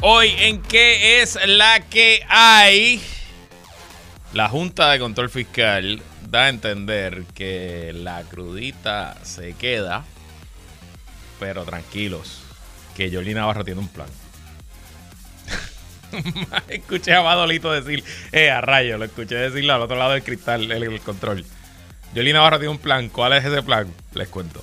[0.00, 3.02] Hoy en qué es la que hay.
[4.32, 10.04] La Junta de Control Fiscal da a entender que la crudita se queda,
[11.40, 12.42] pero tranquilos,
[12.96, 14.08] que Yolina Navarro tiene un plan.
[16.68, 20.70] escuché a Madolito decir, eh, a rayo, lo escuché decirlo al otro lado del cristal,
[20.70, 21.44] el, control.
[22.14, 23.08] Yolina Navarro tiene un plan.
[23.08, 23.92] ¿Cuál es ese plan?
[24.14, 24.62] Les cuento.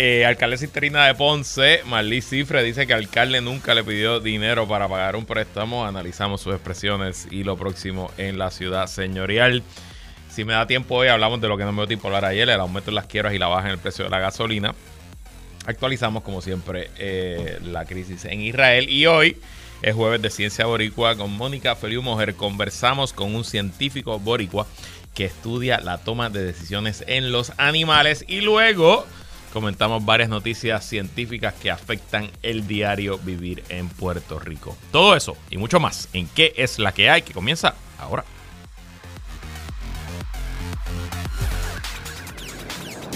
[0.00, 4.86] Eh, alcaldesa de Ponce, Marlí Cifre, dice que el alcalde nunca le pidió dinero para
[4.86, 5.84] pagar un préstamo.
[5.84, 9.64] Analizamos sus expresiones y lo próximo en la ciudad señorial.
[10.30, 12.48] Si me da tiempo hoy, hablamos de lo que no me dio tiempo hablar ayer,
[12.48, 14.72] el aumento en las quiebras y la baja en el precio de la gasolina.
[15.66, 18.88] Actualizamos, como siempre, eh, la crisis en Israel.
[18.88, 19.36] Y hoy
[19.82, 22.36] es jueves de Ciencia Boricua con Mónica Feliu Mujer.
[22.36, 24.68] Conversamos con un científico boricua
[25.12, 28.24] que estudia la toma de decisiones en los animales.
[28.28, 29.04] Y luego
[29.52, 34.76] comentamos varias noticias científicas que afectan el diario vivir en Puerto Rico.
[34.92, 38.24] Todo eso y mucho más en qué es la que hay que comienza ahora.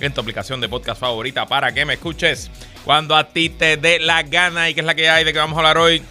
[0.00, 2.50] en tu aplicación de podcast favorita para que me escuches
[2.84, 5.38] cuando a ti te dé la gana y que es la que hay de que
[5.38, 6.02] vamos a hablar hoy.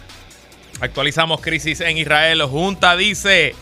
[0.80, 2.42] Actualizamos crisis en Israel.
[2.42, 3.54] Junta dice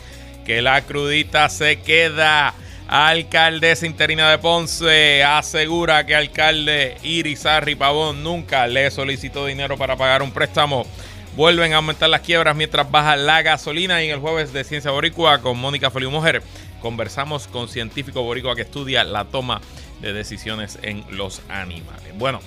[0.45, 2.53] que la crudita se queda.
[2.87, 10.23] Alcaldesa interina de Ponce asegura que alcalde Irizarri Pavón nunca le solicitó dinero para pagar
[10.23, 10.87] un préstamo.
[11.35, 14.01] Vuelven a aumentar las quiebras mientras baja la gasolina.
[14.01, 16.41] Y en el jueves de Ciencia Boricua con Mónica Feliu Mujer
[16.81, 19.61] conversamos con científico boricua que estudia la toma
[20.01, 22.17] decisiones en los animales.
[22.17, 22.39] Bueno,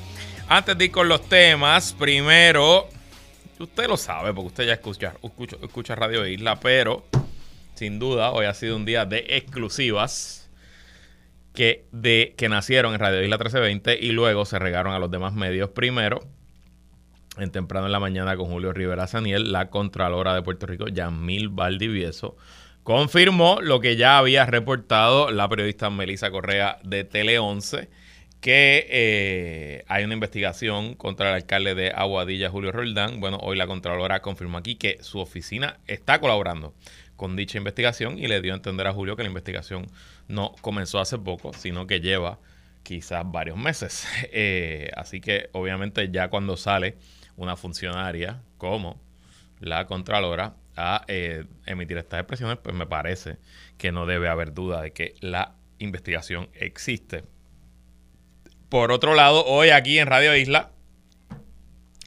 [0.48, 2.88] antes de ir con los temas, primero,
[3.58, 5.14] usted lo sabe porque usted ya escucha,
[5.62, 7.04] escucha, Radio Isla, pero
[7.74, 10.50] sin duda hoy ha sido un día de exclusivas
[11.54, 15.32] que, de, que nacieron en Radio Isla 1320 y luego se regaron a los demás
[15.34, 15.70] medios.
[15.70, 16.20] Primero,
[17.38, 21.48] en temprano en la mañana con Julio Rivera Saniel, la Contralora de Puerto Rico, Yamil
[21.48, 22.36] Valdivieso,
[22.82, 27.88] confirmó lo que ya había reportado la periodista Melissa Correa de Tele 11,
[28.40, 33.20] que eh, hay una investigación contra el alcalde de Aguadilla, Julio Roldán.
[33.20, 36.74] Bueno, hoy la Contralora confirmó aquí que su oficina está colaborando
[37.14, 39.86] con dicha investigación y le dio a entender a Julio que la investigación
[40.26, 42.40] no comenzó hace poco, sino que lleva
[42.82, 44.06] quizás varios meses.
[44.34, 46.96] Eh, así que obviamente ya cuando sale
[47.36, 49.00] una funcionaria como
[49.60, 53.38] la Contralora a eh, emitir estas expresiones, pues me parece
[53.78, 57.24] que no debe haber duda de que la investigación existe.
[58.68, 60.70] Por otro lado, hoy aquí en Radio Isla,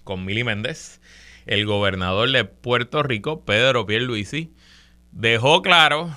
[0.04, 1.00] con Mili Méndez,
[1.46, 4.52] el gobernador de Puerto Rico, Pedro Pierluisi,
[5.12, 6.16] dejó claro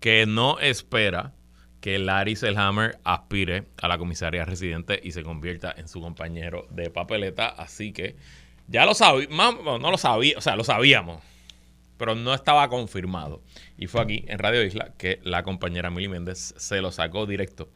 [0.00, 1.32] que no espera
[1.80, 6.90] que Larry Selhammer aspire a la comisaría residente y se convierta en su compañero de
[6.90, 7.48] papeleta.
[7.48, 8.16] Así que
[8.68, 11.20] ya lo sabíamos, no lo sabía, o sea, lo sabíamos
[12.02, 13.44] pero no estaba confirmado.
[13.78, 17.70] Y fue aquí, en Radio Isla, que la compañera Mili Méndez se lo sacó directo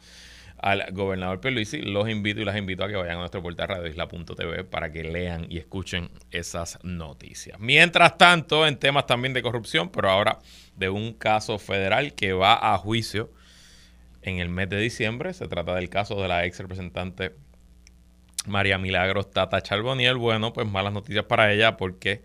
[0.59, 1.81] al gobernador Pierluisi.
[1.81, 5.47] Los invito y las invito a que vayan a nuestro portal radioisla.tv para que lean
[5.49, 7.61] y escuchen esas noticias.
[7.61, 10.41] Mientras tanto, en temas también de corrupción, pero ahora
[10.75, 13.31] de un caso federal que va a juicio
[14.23, 15.35] en el mes de diciembre.
[15.35, 17.37] Se trata del caso de la ex representante
[18.45, 20.17] María Milagros Tata Charboniel.
[20.17, 22.23] Bueno, pues malas noticias para ella porque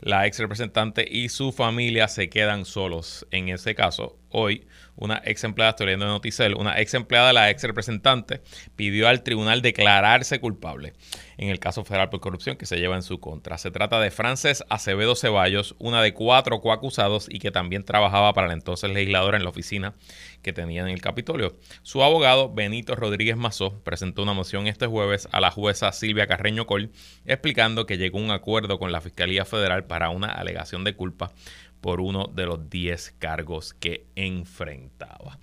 [0.00, 3.26] la ex representante y su familia se quedan solos.
[3.30, 4.66] En ese caso, hoy,
[4.96, 8.42] una ex empleada, estoy leyendo de Noticel, una ex empleada de la ex representante
[8.76, 10.92] pidió al tribunal declararse culpable
[11.40, 13.56] en el caso federal por corrupción que se lleva en su contra.
[13.56, 18.48] Se trata de Frances Acevedo Ceballos, una de cuatro coacusados y que también trabajaba para
[18.48, 19.94] el entonces legislador en la oficina
[20.42, 21.56] que tenía en el Capitolio.
[21.82, 26.66] Su abogado, Benito Rodríguez Mazó, presentó una moción este jueves a la jueza Silvia Carreño
[26.66, 26.90] Col,
[27.24, 31.32] explicando que llegó a un acuerdo con la Fiscalía Federal para una alegación de culpa
[31.80, 35.38] por uno de los 10 cargos que enfrentaba.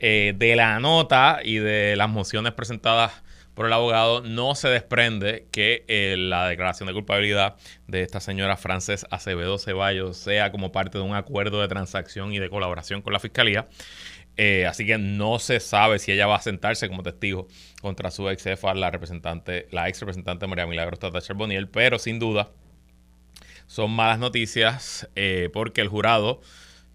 [0.00, 3.22] Eh, de la nota y de las mociones presentadas
[3.58, 7.56] por el abogado, no se desprende que eh, la declaración de culpabilidad
[7.88, 12.38] de esta señora Frances Acevedo Ceballos sea como parte de un acuerdo de transacción y
[12.38, 13.66] de colaboración con la fiscalía.
[14.36, 17.48] Eh, así que no se sabe si ella va a sentarse como testigo
[17.82, 22.20] contra su ex jefa, la representante, la ex representante María Milagros Tata Charboniel, pero sin
[22.20, 22.52] duda
[23.68, 26.40] son malas noticias eh, porque el jurado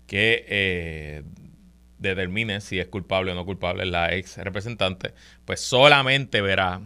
[0.07, 1.23] que
[2.03, 5.13] determine si es culpable o no culpable la ex representante,
[5.45, 6.81] pues solamente verá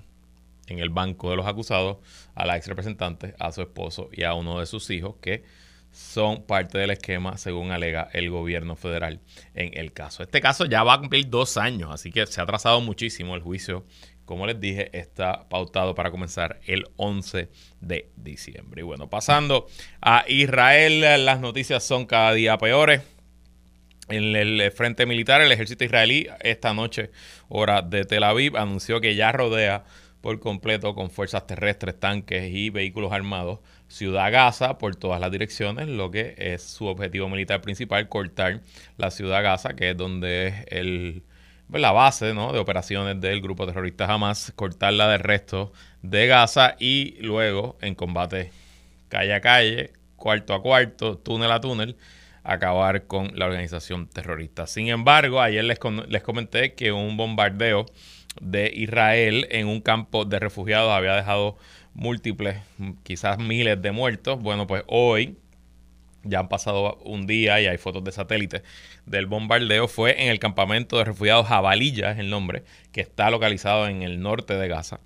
[0.68, 1.98] en el banco de los acusados
[2.36, 5.44] a la ex representante, a su esposo y a uno de sus hijos que
[5.92, 9.20] son parte del esquema según alega el gobierno federal
[9.56, 10.22] en el caso.
[10.24, 13.42] Este caso ya va a cumplir dos años, así que se ha atrasado muchísimo el
[13.42, 13.84] juicio.
[14.28, 17.48] Como les dije, está pautado para comenzar el 11
[17.80, 18.82] de diciembre.
[18.82, 19.68] Y bueno, pasando
[20.02, 23.02] a Israel, las noticias son cada día peores.
[24.10, 27.10] En el frente militar, el ejército israelí esta noche,
[27.48, 29.86] hora de Tel Aviv, anunció que ya rodea
[30.20, 35.88] por completo con fuerzas terrestres, tanques y vehículos armados Ciudad Gaza por todas las direcciones,
[35.88, 38.60] lo que es su objetivo militar principal, cortar
[38.98, 41.24] la Ciudad Gaza, que es donde es el,
[41.70, 42.54] la base ¿no?
[42.54, 48.52] de operaciones del grupo terrorista Hamas, cortarla del resto de Gaza y luego en combate
[49.10, 51.98] calle a calle, cuarto a cuarto, túnel a túnel,
[52.44, 54.68] acabar con la organización terrorista.
[54.68, 57.86] Sin embargo, ayer les, les comenté que un bombardeo
[58.42, 61.58] de Israel en un campo de refugiados había dejado
[61.94, 62.58] múltiples,
[63.04, 64.40] quizás miles de muertos.
[64.40, 65.38] Bueno, pues hoy
[66.28, 68.64] ya han pasado un día y hay fotos de satélite
[69.06, 69.88] del bombardeo.
[69.88, 74.22] Fue en el campamento de refugiados Jabalilla, es el nombre, que está localizado en el
[74.22, 75.00] norte de Gaza.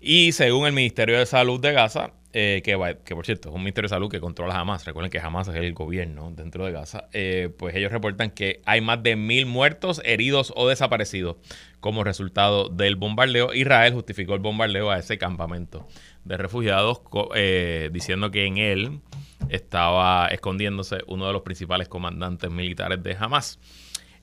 [0.00, 2.76] Y según el Ministerio de Salud de Gaza, eh, que,
[3.14, 5.72] por cierto es un Ministerio de Salud que controla Hamas, recuerden que Hamas es el
[5.72, 10.52] gobierno dentro de Gaza, eh, pues ellos reportan que hay más de mil muertos, heridos
[10.54, 11.36] o desaparecidos
[11.80, 13.54] como resultado del bombardeo.
[13.54, 15.88] Israel justificó el bombardeo a ese campamento
[16.24, 17.00] de refugiados
[17.34, 19.00] eh, diciendo que en él
[19.48, 23.58] estaba escondiéndose uno de los principales comandantes militares de Hamas.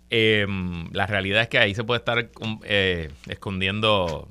[0.09, 2.29] Em, la realidad es que ahí se puede estar
[3.27, 4.27] escondiendo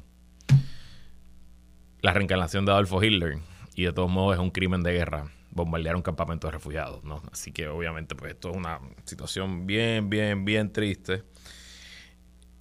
[2.01, 3.39] la reencarnación de Adolfo Hitler
[3.75, 7.23] y de todos modos es un crimen de guerra bombardear un campamento de refugiados, ¿no?
[7.31, 11.23] Así que obviamente pues esto es una situación bien, bien, bien triste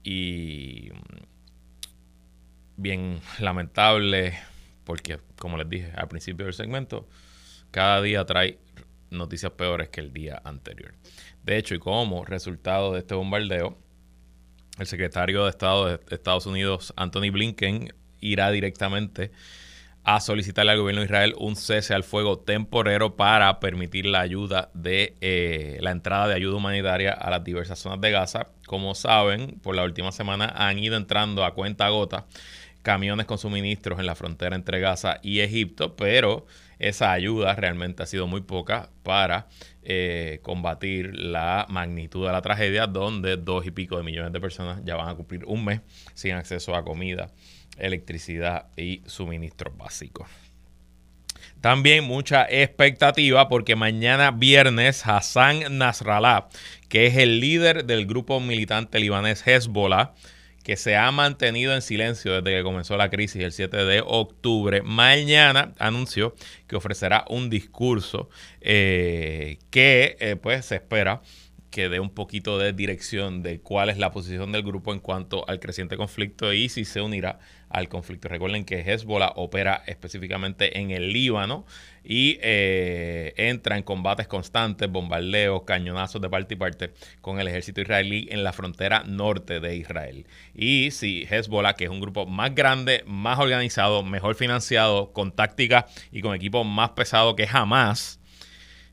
[0.04, 0.90] y
[2.76, 4.38] bien lamentable
[4.84, 7.08] porque, como les dije al principio del segmento,
[7.72, 8.60] cada día trae
[9.10, 10.94] noticias peores que el día anterior.
[11.44, 13.78] De hecho, y como resultado de este bombardeo,
[14.80, 19.32] el secretario de Estado de Estados Unidos, Anthony Blinken, irá directamente
[20.04, 24.72] a solicitarle al gobierno de Israel un cese al fuego temporero para permitir la ayuda
[24.74, 28.48] de eh, la entrada de ayuda humanitaria a las diversas zonas de Gaza.
[28.66, 32.26] Como saben, por la última semana han ido entrando a cuenta gota
[32.82, 36.48] camiones con suministros en la frontera entre Gaza y Egipto, pero
[36.82, 39.48] esa ayuda realmente ha sido muy poca para
[39.84, 44.82] eh, combatir la magnitud de la tragedia, donde dos y pico de millones de personas
[44.84, 45.82] ya van a cumplir un mes
[46.16, 47.30] sin acceso a comida
[47.78, 50.28] electricidad y suministros básicos.
[51.62, 56.50] También mucha expectativa porque mañana viernes Hassan Nasrallah,
[56.90, 60.14] que es el líder del grupo militante libanés Hezbollah,
[60.64, 64.82] que se ha mantenido en silencio desde que comenzó la crisis el 7 de octubre,
[64.82, 66.36] mañana anunció
[66.68, 68.30] que ofrecerá un discurso
[68.62, 71.22] eh, que eh, pues se espera
[71.72, 75.48] que dé un poquito de dirección de cuál es la posición del grupo en cuanto
[75.50, 78.28] al creciente conflicto y si se unirá al conflicto.
[78.28, 81.66] Recuerden que Hezbollah opera específicamente en el Líbano
[82.04, 87.80] y eh, entra en combates constantes, bombardeos, cañonazos de parte y parte con el ejército
[87.80, 90.28] israelí en la frontera norte de Israel.
[90.54, 95.88] Y si Hezbollah, que es un grupo más grande, más organizado, mejor financiado, con táctica
[96.12, 98.21] y con equipo más pesado que jamás,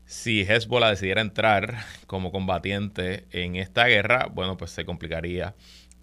[0.09, 5.53] si Hezbollah decidiera entrar como combatiente en esta guerra, bueno, pues se complicaría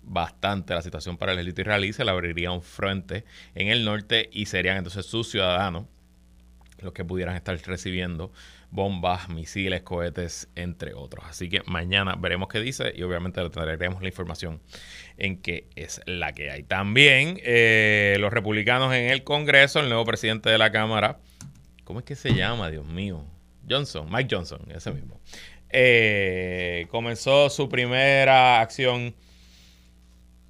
[0.01, 3.25] bastante la situación para el ejército israelí, se le abriría un frente
[3.57, 5.87] en el norte y serían entonces sus ciudadanos
[6.79, 8.31] los que pudieran estar recibiendo
[8.71, 11.25] bombas, misiles, cohetes, entre otros.
[11.29, 14.61] Así que mañana veremos qué dice y obviamente le traeremos la información
[15.19, 16.63] en qué es la que hay.
[16.63, 21.19] También eh, los republicanos en el Congreso, el nuevo presidente de la Cámara,
[21.83, 22.71] ¿cómo es que se llama?
[22.71, 23.25] Dios mío
[23.69, 25.21] Johnson, Mike Johnson, ese mismo,
[25.71, 29.15] eh, comenzó su primera acción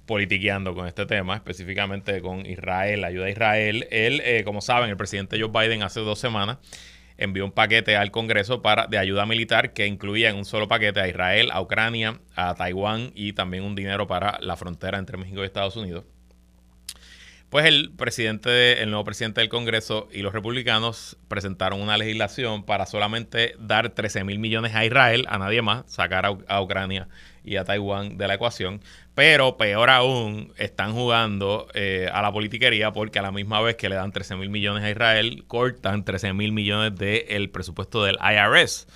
[0.05, 3.87] politiqueando con este tema, específicamente con Israel, ayuda a Israel.
[3.91, 6.59] Él, eh, como saben, el presidente Joe Biden hace dos semanas
[7.17, 11.01] envió un paquete al Congreso para, de ayuda militar que incluía en un solo paquete
[11.01, 15.41] a Israel, a Ucrania, a Taiwán y también un dinero para la frontera entre México
[15.41, 16.05] y Estados Unidos.
[17.57, 22.85] Pues el presidente, el nuevo presidente del Congreso y los republicanos presentaron una legislación para
[22.85, 27.07] solamente dar 13 mil millones a Israel, a nadie más, sacar a, Ucrania
[27.43, 28.81] y a Taiwán de la ecuación.
[29.15, 33.89] Pero peor aún, están jugando eh, a la politiquería porque a la misma vez que
[33.89, 38.87] le dan 13 mil millones a Israel, cortan 13 mil millones del presupuesto del IRS.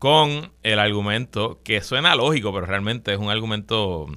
[0.00, 4.08] Con el argumento que suena lógico, pero realmente es un argumento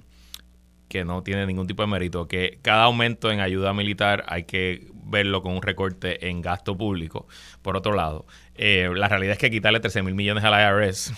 [0.91, 4.87] que no tiene ningún tipo de mérito, que cada aumento en ayuda militar hay que
[5.05, 7.29] verlo con un recorte en gasto público.
[7.61, 11.13] Por otro lado, eh, la realidad es que quitarle 13 mil millones al IRS,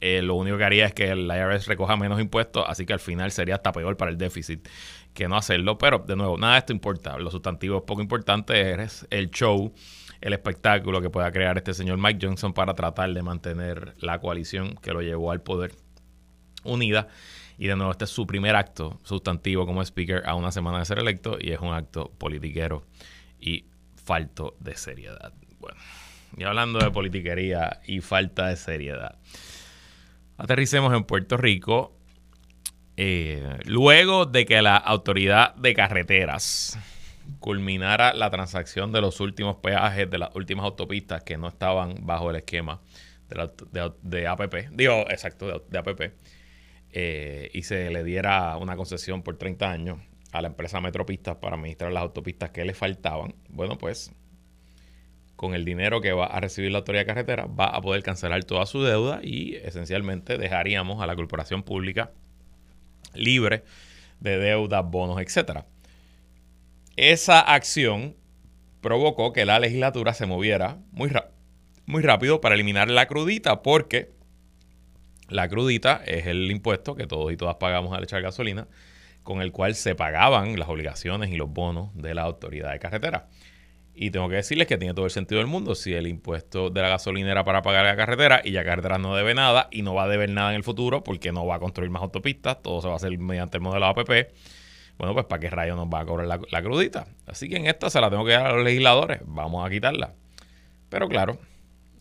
[0.00, 2.98] eh, lo único que haría es que el IRS recoja menos impuestos, así que al
[2.98, 4.66] final sería hasta peor para el déficit
[5.12, 5.76] que no hacerlo.
[5.76, 7.18] Pero de nuevo, nada de esto importa.
[7.18, 9.74] Lo sustantivo poco importante es el show,
[10.22, 14.76] el espectáculo que pueda crear este señor Mike Johnson para tratar de mantener la coalición
[14.76, 15.72] que lo llevó al poder
[16.64, 17.08] unida
[17.60, 20.86] y de nuevo, este es su primer acto sustantivo como speaker a una semana de
[20.86, 22.86] ser electo y es un acto politiquero
[23.38, 23.66] y
[24.02, 25.34] falto de seriedad.
[25.58, 25.78] Bueno,
[26.38, 29.18] y hablando de politiquería y falta de seriedad,
[30.38, 31.94] aterricemos en Puerto Rico.
[32.96, 36.78] Eh, luego de que la autoridad de carreteras
[37.40, 42.30] culminara la transacción de los últimos peajes de las últimas autopistas que no estaban bajo
[42.30, 42.80] el esquema
[43.28, 46.14] de, APP, digo, exacto, de APP,
[46.92, 49.98] eh, y se le diera una concesión por 30 años
[50.32, 54.12] a la empresa Metropistas para administrar las autopistas que le faltaban, bueno, pues
[55.36, 58.44] con el dinero que va a recibir la autoridad de carretera va a poder cancelar
[58.44, 62.12] toda su deuda y esencialmente dejaríamos a la corporación pública
[63.14, 63.64] libre
[64.20, 65.66] de deudas, bonos, etcétera.
[66.96, 68.16] Esa acción
[68.82, 71.10] provocó que la legislatura se moviera muy,
[71.86, 74.12] muy rápido para eliminar la crudita porque
[75.30, 78.66] la crudita es el impuesto que todos y todas pagamos al echar gasolina,
[79.22, 83.28] con el cual se pagaban las obligaciones y los bonos de la autoridad de carretera.
[83.94, 86.80] Y tengo que decirles que tiene todo el sentido del mundo si el impuesto de
[86.80, 89.94] la gasolina era para pagar la carretera y ya carretera no debe nada y no
[89.94, 92.80] va a deber nada en el futuro porque no va a construir más autopistas, todo
[92.80, 94.32] se va a hacer mediante el modelo APP.
[94.96, 97.06] Bueno, pues ¿para qué rayo nos va a cobrar la, la crudita?
[97.26, 100.14] Así que en esta se la tengo que dar a los legisladores, vamos a quitarla.
[100.88, 101.38] Pero claro,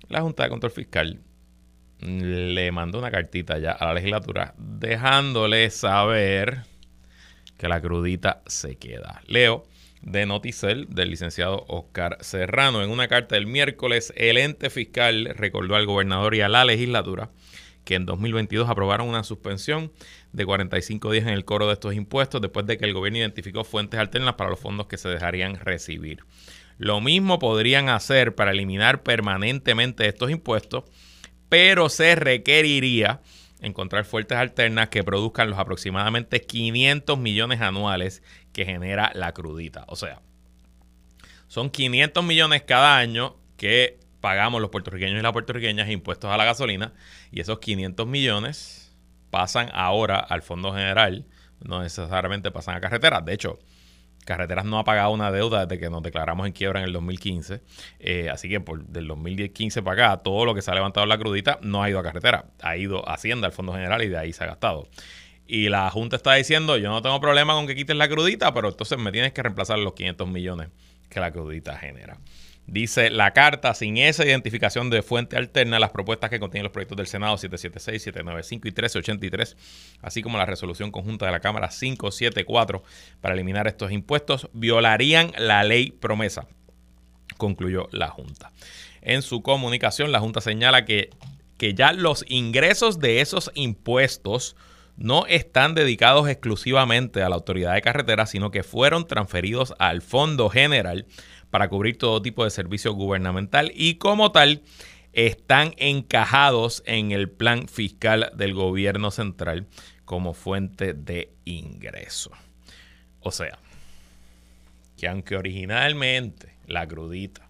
[0.07, 1.19] la Junta de Control Fiscal
[2.01, 6.63] le mandó una cartita ya a la legislatura dejándole saber
[7.57, 9.21] que la crudita se queda.
[9.27, 9.65] Leo
[10.01, 12.81] de Noticel del licenciado Oscar Serrano.
[12.81, 17.31] En una carta del miércoles, el ente fiscal recordó al gobernador y a la legislatura
[17.83, 19.91] que en 2022 aprobaron una suspensión
[20.31, 23.63] de 45 días en el coro de estos impuestos después de que el gobierno identificó
[23.63, 26.23] fuentes alternas para los fondos que se dejarían recibir.
[26.77, 30.83] Lo mismo podrían hacer para eliminar permanentemente estos impuestos
[31.49, 33.21] pero se requeriría
[33.61, 39.85] encontrar fuentes alternas que produzcan los aproximadamente 500 millones anuales que genera la crudita.
[39.87, 40.21] O sea,
[41.47, 46.45] son 500 millones cada año que pagamos los puertorriqueños y las puertorriqueñas impuestos a la
[46.45, 46.93] gasolina
[47.31, 48.95] y esos 500 millones
[49.29, 51.25] pasan ahora al Fondo General,
[51.59, 53.25] no necesariamente pasan a carreteras.
[53.25, 53.59] De hecho,
[54.29, 57.61] Carreteras no ha pagado una deuda desde que nos declaramos en quiebra en el 2015.
[57.99, 61.09] Eh, así que por del 2015 para acá, todo lo que se ha levantado en
[61.09, 62.45] la crudita no ha ido a carretera.
[62.61, 64.87] Ha ido a Hacienda, al Fondo General, y de ahí se ha gastado.
[65.47, 68.69] Y la Junta está diciendo, yo no tengo problema con que quites la crudita, pero
[68.69, 70.69] entonces me tienes que reemplazar los 500 millones
[71.09, 72.19] que la crudita genera.
[72.71, 76.97] Dice la carta, sin esa identificación de fuente alterna, las propuestas que contienen los proyectos
[76.97, 79.57] del Senado 776, 795 y 1383,
[80.03, 82.83] así como la resolución conjunta de la Cámara 574
[83.21, 86.45] para eliminar estos impuestos, violarían la ley promesa,
[87.37, 88.51] concluyó la Junta.
[89.01, 91.09] En su comunicación, la Junta señala que,
[91.57, 94.55] que ya los ingresos de esos impuestos
[94.99, 100.49] no están dedicados exclusivamente a la autoridad de carreteras, sino que fueron transferidos al Fondo
[100.49, 101.07] General
[101.49, 104.61] para cubrir todo tipo de servicio gubernamental y como tal
[105.13, 109.67] están encajados en el plan fiscal del gobierno central
[110.05, 112.31] como fuente de ingreso.
[113.21, 113.57] O sea,
[114.97, 117.49] que aunque originalmente la crudita,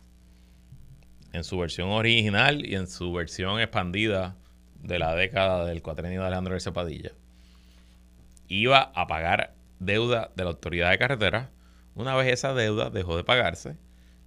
[1.33, 4.35] en su versión original y en su versión expandida
[4.81, 7.11] de la década del cuatrenio de Alejandro García Padilla,
[8.47, 11.51] iba a pagar deuda de la autoridad de carretera,
[11.95, 13.77] una vez esa deuda dejó de pagarse,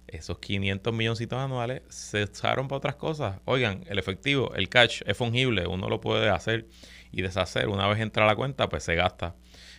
[0.07, 3.39] esos 500 milloncitos anuales se usaron para otras cosas.
[3.45, 6.67] Oigan, el efectivo, el cash es fungible, uno lo puede hacer
[7.11, 7.67] y deshacer.
[7.69, 9.35] Una vez entra a la cuenta, pues se gasta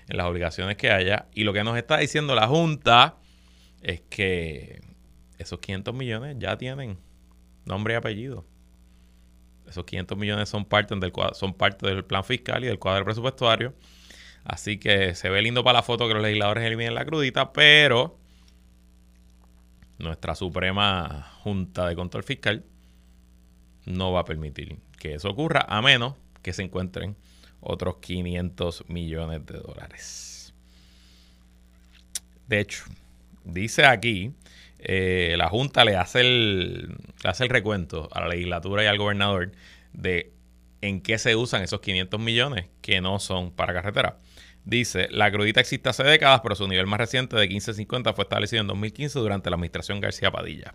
[0.08, 1.28] en las obligaciones que haya.
[1.32, 3.16] Y lo que nos está diciendo la Junta
[3.82, 4.80] es que
[5.38, 6.98] esos 500 millones ya tienen
[7.64, 8.44] nombre y apellido.
[9.68, 13.74] Esos 500 millones son parte del, son parte del plan fiscal y del cuadro presupuestario.
[14.44, 18.18] Así que se ve lindo para la foto que los legisladores eliminen la crudita, pero
[19.98, 22.64] nuestra Suprema Junta de Control Fiscal
[23.86, 27.16] no va a permitir que eso ocurra a menos que se encuentren
[27.60, 30.54] otros 500 millones de dólares.
[32.46, 32.84] De hecho,
[33.44, 34.32] dice aquí,
[34.78, 39.52] eh, la Junta le hace, el, hace el recuento a la legislatura y al gobernador
[39.92, 40.32] de
[40.82, 44.18] en qué se usan esos 500 millones que no son para carretera.
[44.64, 48.62] Dice, la crudita existe hace décadas, pero su nivel más reciente de 1550 fue establecido
[48.62, 50.74] en 2015 durante la administración García Padilla.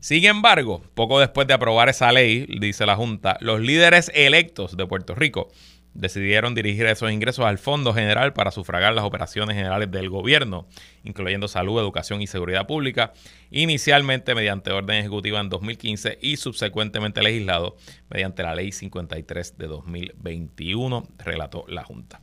[0.00, 4.86] Sin embargo, poco después de aprobar esa ley, dice la Junta, los líderes electos de
[4.86, 5.48] Puerto Rico
[5.94, 10.68] decidieron dirigir esos ingresos al Fondo General para sufragar las operaciones generales del gobierno,
[11.02, 13.14] incluyendo salud, educación y seguridad pública,
[13.50, 17.76] inicialmente mediante orden ejecutiva en 2015 y subsecuentemente legislado
[18.10, 22.20] mediante la Ley 53 de 2021, relató la Junta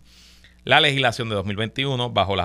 [0.63, 2.35] la legislación de 2021, bajo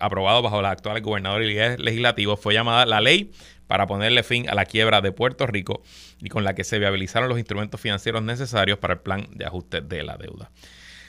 [0.00, 3.30] aprobado bajo las actuales gobernadores y legislativos, fue llamada la ley
[3.68, 5.82] para ponerle fin a la quiebra de Puerto Rico
[6.20, 9.80] y con la que se viabilizaron los instrumentos financieros necesarios para el plan de ajuste
[9.80, 10.50] de la deuda.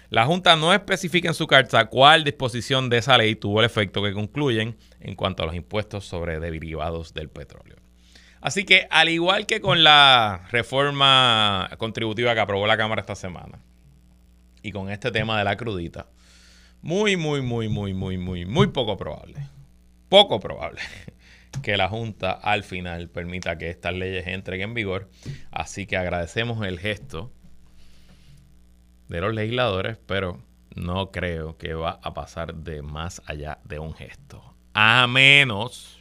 [0.09, 4.01] La Junta no especifica en su carta cuál disposición de esa ley tuvo el efecto
[4.03, 7.77] que concluyen en cuanto a los impuestos sobre derivados del petróleo.
[8.41, 13.59] Así que, al igual que con la reforma contributiva que aprobó la Cámara esta semana
[14.63, 16.07] y con este tema de la crudita,
[16.81, 19.47] muy, muy, muy, muy, muy, muy, muy poco probable,
[20.07, 20.81] poco probable
[21.63, 25.09] que la Junta al final permita que estas leyes entren en vigor.
[25.51, 27.31] Así que agradecemos el gesto
[29.07, 30.41] de los legisladores, pero
[30.75, 34.55] no creo que va a pasar de más allá de un gesto.
[34.73, 35.99] A menos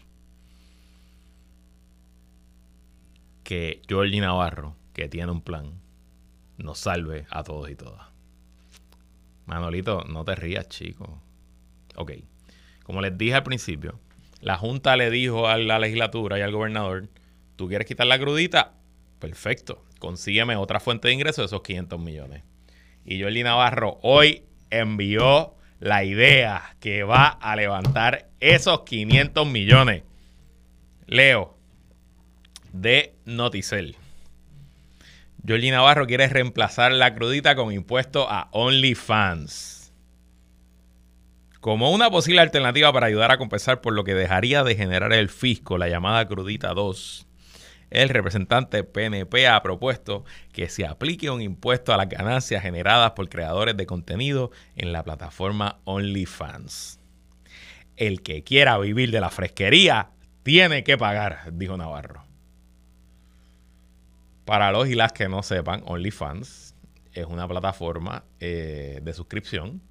[3.42, 5.80] que Georgie Navarro, que tiene un plan,
[6.58, 8.07] nos salve a todos y todas.
[9.48, 11.22] Manolito, no te rías, chico.
[11.96, 12.12] Ok.
[12.84, 13.98] Como les dije al principio,
[14.40, 17.08] la Junta le dijo a la legislatura y al gobernador,
[17.56, 18.74] ¿tú quieres quitar la crudita?
[19.18, 19.84] Perfecto.
[19.98, 22.42] Consígueme otra fuente de ingresos de esos 500 millones.
[23.06, 30.02] Y Jordi Navarro hoy envió la idea que va a levantar esos 500 millones.
[31.06, 31.56] Leo,
[32.74, 33.96] de Noticel.
[35.48, 39.94] Georgie Navarro quiere reemplazar la crudita con impuesto a OnlyFans.
[41.60, 45.30] Como una posible alternativa para ayudar a compensar por lo que dejaría de generar el
[45.30, 47.26] fisco, la llamada crudita 2,
[47.88, 53.30] el representante PNP ha propuesto que se aplique un impuesto a las ganancias generadas por
[53.30, 57.00] creadores de contenido en la plataforma OnlyFans.
[57.96, 60.10] El que quiera vivir de la fresquería
[60.42, 62.27] tiene que pagar, dijo Navarro.
[64.48, 66.74] Para los y las que no sepan, OnlyFans
[67.12, 69.82] es una plataforma eh, de suscripción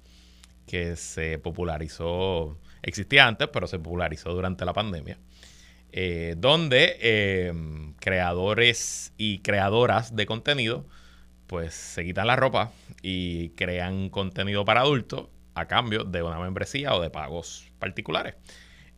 [0.66, 5.16] que se popularizó, existía antes, pero se popularizó durante la pandemia,
[5.92, 7.52] eh, donde eh,
[8.00, 10.88] creadores y creadoras de contenido
[11.46, 16.96] pues se quitan la ropa y crean contenido para adultos a cambio de una membresía
[16.96, 18.34] o de pagos particulares.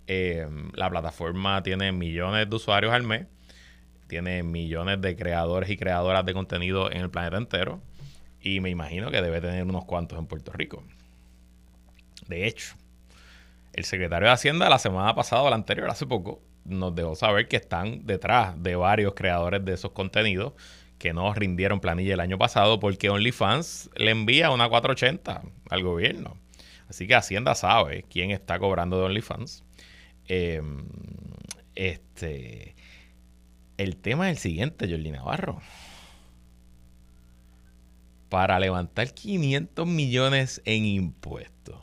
[0.06, 3.26] la plataforma tiene millones de usuarios al mes
[4.10, 7.80] tiene millones de creadores y creadoras de contenido en el planeta entero
[8.40, 10.82] y me imagino que debe tener unos cuantos en Puerto Rico.
[12.26, 12.74] De hecho,
[13.72, 17.46] el secretario de Hacienda la semana pasada o la anterior, hace poco, nos dejó saber
[17.46, 20.54] que están detrás de varios creadores de esos contenidos
[20.98, 26.36] que no rindieron planilla el año pasado porque OnlyFans le envía una 480 al gobierno.
[26.88, 29.62] Así que Hacienda sabe quién está cobrando de OnlyFans.
[30.26, 30.84] Em,
[31.76, 32.74] este,
[33.80, 35.60] el tema es el siguiente, Jordi Navarro.
[38.28, 41.76] Para levantar 500 millones en impuestos,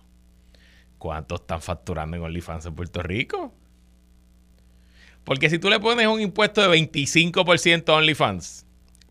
[1.00, 3.54] ¿cuánto están facturando en OnlyFans en Puerto Rico?
[5.24, 8.66] Porque si tú le pones un impuesto de 25% a OnlyFans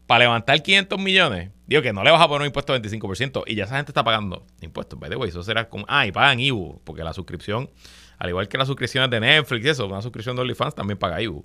[0.07, 3.43] para levantar 500 millones, digo que no le vas a poner un impuesto de 25%
[3.49, 4.99] y ya esa gente está pagando impuestos.
[4.99, 5.85] By the way, eso será como.
[5.89, 7.69] Ah, y pagan IBU, porque la suscripción,
[8.17, 11.21] al igual que las suscripciones de Netflix y eso, una suscripción de OnlyFans también paga
[11.21, 11.45] IBU.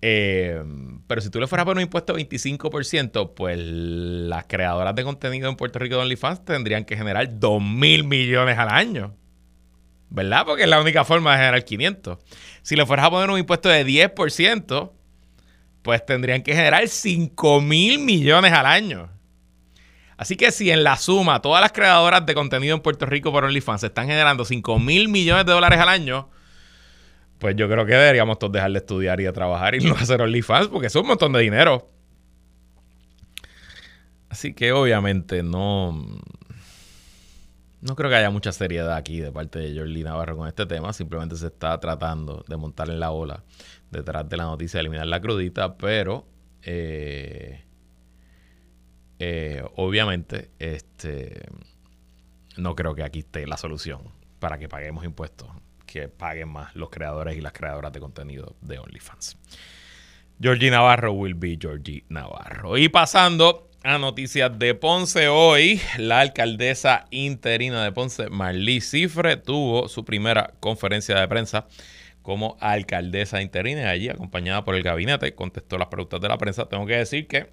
[0.00, 0.62] Eh,
[1.06, 5.04] pero si tú le fueras a poner un impuesto de 25%, pues las creadoras de
[5.04, 9.14] contenido en Puerto Rico de OnlyFans tendrían que generar 2 mil millones al año.
[10.10, 10.44] ¿Verdad?
[10.46, 12.18] Porque es la única forma de generar 500.
[12.62, 14.92] Si le fueras a poner un impuesto de 10%,
[15.82, 19.10] pues tendrían que generar 5 mil millones al año.
[20.16, 23.44] Así que si en la suma todas las creadoras de contenido en Puerto Rico por
[23.44, 26.28] OnlyFans están generando 5 mil millones de dólares al año,
[27.38, 30.20] pues yo creo que deberíamos todos dejar de estudiar y de trabajar y no hacer
[30.20, 31.88] OnlyFans porque es un montón de dinero.
[34.28, 36.20] Así que obviamente no.
[37.80, 40.92] No creo que haya mucha seriedad aquí de parte de Jordi Navarro con este tema.
[40.92, 43.44] Simplemente se está tratando de montar en la ola
[43.90, 46.26] detrás de la noticia de eliminar la crudita, pero
[46.62, 47.64] eh,
[49.20, 51.46] eh, obviamente este,
[52.56, 54.02] no creo que aquí esté la solución
[54.38, 55.48] para que paguemos impuestos,
[55.88, 59.38] que paguen más los creadores y las creadoras de contenido de OnlyFans.
[60.40, 62.76] Georgie Navarro will be Georgie Navarro.
[62.76, 69.88] Y pasando a noticias de Ponce hoy, la alcaldesa interina de Ponce, Marlí Cifre, tuvo
[69.88, 71.66] su primera conferencia de prensa
[72.22, 76.68] como alcaldesa interina allí acompañada por el gabinete, contestó las preguntas de la prensa.
[76.68, 77.50] Tengo que decir que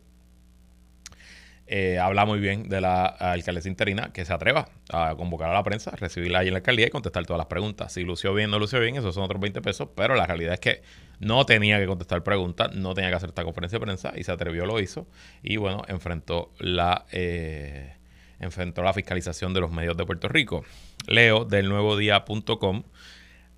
[1.67, 5.63] eh, habla muy bien de la alcaldesa interina que se atreva a convocar a la
[5.63, 7.91] prensa, recibirla ahí en la alcaldía y contestar todas las preguntas.
[7.91, 10.59] Si lució bien, no lució bien, esos son otros 20 pesos, pero la realidad es
[10.59, 10.83] que
[11.19, 14.31] no tenía que contestar preguntas, no tenía que hacer esta conferencia de prensa y se
[14.31, 15.07] atrevió, lo hizo
[15.41, 17.95] y bueno, enfrentó la, eh,
[18.39, 20.63] enfrentó la fiscalización de los medios de Puerto Rico.
[21.07, 22.83] Leo del nuevodía.com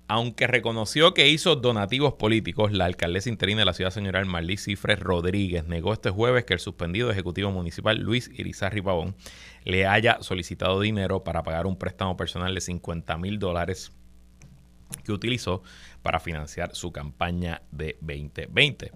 [0.08, 4.98] aunque reconoció que hizo donativos políticos, la alcaldesa interina de la ciudad, señora Marlí Cifres
[4.98, 9.14] Rodríguez, negó este jueves que el suspendido ejecutivo municipal Luis Irizarri Pavón
[9.64, 13.92] le haya solicitado dinero para pagar un préstamo personal de 50 mil dólares
[15.04, 15.62] que utilizó
[16.00, 18.92] para financiar su campaña de 2020.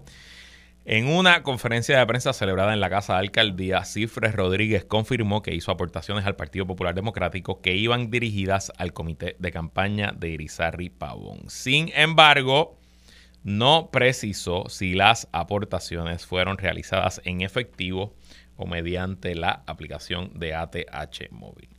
[0.85, 5.55] En una conferencia de prensa celebrada en la Casa de Alcaldía, Cifres Rodríguez confirmó que
[5.55, 10.89] hizo aportaciones al Partido Popular Democrático que iban dirigidas al comité de campaña de Irizarry
[10.89, 11.43] Pavón.
[11.47, 12.77] Sin embargo,
[13.43, 18.13] no precisó si las aportaciones fueron realizadas en efectivo
[18.57, 21.69] o mediante la aplicación de ATH móvil.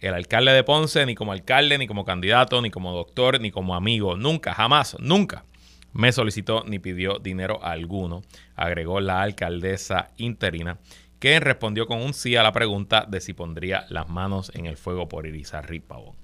[0.00, 3.74] El alcalde de Ponce, ni como alcalde, ni como candidato, ni como doctor, ni como
[3.74, 5.44] amigo, nunca, jamás, nunca
[5.92, 8.22] me solicitó ni pidió dinero alguno,
[8.56, 10.78] agregó la alcaldesa interina,
[11.18, 14.76] que respondió con un sí a la pregunta de si pondría las manos en el
[14.76, 16.14] fuego por Irizarry Pavón.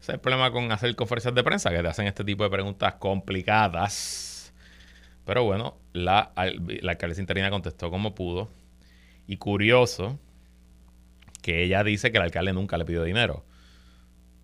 [0.00, 2.50] Ese es el problema con hacer conferencias de prensa, que te hacen este tipo de
[2.50, 4.54] preguntas complicadas.
[5.24, 8.48] Pero bueno, la, la alcaldesa interina contestó como pudo.
[9.26, 10.20] Y curioso
[11.42, 13.44] que ella dice que el alcalde nunca le pidió dinero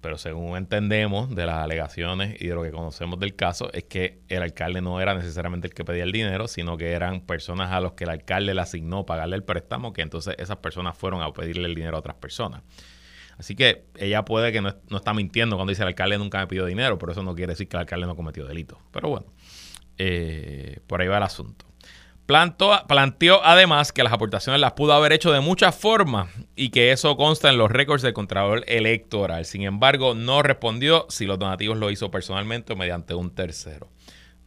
[0.02, 4.18] pero según entendemos de las alegaciones y de lo que conocemos del caso, es que
[4.28, 7.80] el alcalde no era necesariamente el que pedía el dinero, sino que eran personas a
[7.80, 11.32] los que el alcalde le asignó pagarle el préstamo, que entonces esas personas fueron a
[11.32, 12.62] pedirle el dinero a otras personas.
[13.38, 16.66] Así que ella puede que no, está mintiendo cuando dice el alcalde nunca me pidió
[16.66, 18.78] dinero, pero eso no quiere decir que el alcalde no cometió delito.
[18.90, 19.26] Pero bueno,
[19.98, 21.71] eh, por ahí va el asunto
[22.26, 27.16] planteó además que las aportaciones las pudo haber hecho de muchas formas y que eso
[27.16, 29.44] consta en los récords del Contralor Electoral.
[29.44, 33.90] Sin embargo, no respondió si los donativos lo hizo personalmente o mediante un tercero.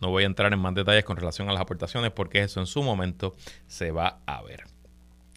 [0.01, 2.65] No voy a entrar en más detalles con relación a las aportaciones porque eso en
[2.65, 3.35] su momento
[3.67, 4.63] se va a ver.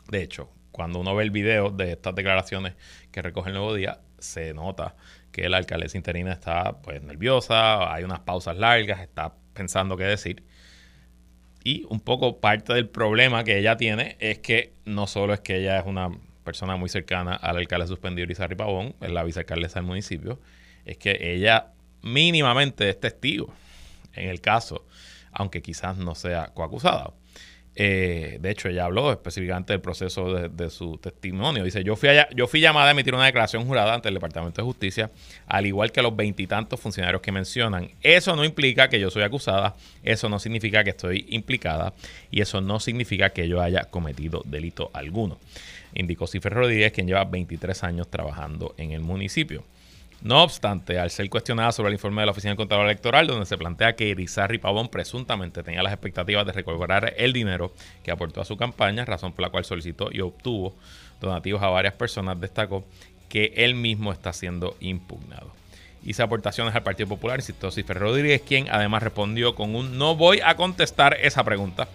[0.09, 2.75] De hecho, cuando uno ve el video de estas declaraciones
[3.11, 4.97] que recoge el nuevo día, se nota
[5.33, 10.45] que la alcaldesa interina está pues nerviosa, hay unas pausas largas, está pensando qué decir.
[11.69, 15.59] Y un poco parte del problema que ella tiene es que no solo es que
[15.59, 16.09] ella es una
[16.43, 20.41] persona muy cercana al alcalde suspendido Irizarry Pavón, es la vicealcaldesa del municipio,
[20.87, 21.67] es que ella
[22.01, 23.53] mínimamente es testigo
[24.15, 24.87] en el caso,
[25.31, 27.13] aunque quizás no sea coacusada.
[27.81, 31.63] Eh, de hecho, ella habló específicamente del proceso de, su testimonio.
[31.63, 34.67] Dice, yo fui, yo fui llamada a emitir una declaración jurada ante el Departamento de
[34.67, 35.13] Justicia,
[35.47, 37.89] al igual que los veintitantos funcionarios que mencionan.
[38.03, 41.95] Eso no implica que yo soy acusada, eso no significa que estoy implicada
[42.33, 45.39] y eso no significa que yo haya cometido delito alguno,
[45.95, 49.63] indicó Cifre Rodríguez, quien lleva 23 años trabajando en el municipio.
[50.21, 53.47] No obstante, al ser cuestionada sobre el informe de la Oficina del Contador Electoral, donde
[53.47, 58.41] se plantea que Irizarry Pavón presuntamente tenía las expectativas de recuperar el dinero que aportó
[58.41, 60.75] a su campaña, razón por la cual solicitó y obtuvo
[61.21, 62.85] donativos a varias personas, destacó
[63.29, 65.53] que él mismo está siendo impugnado.
[66.03, 70.41] Hice aportaciones al Partido Popular, insistió Cifer Rodríguez, quien además respondió con un no voy
[70.45, 71.89] a contestar esa pregunta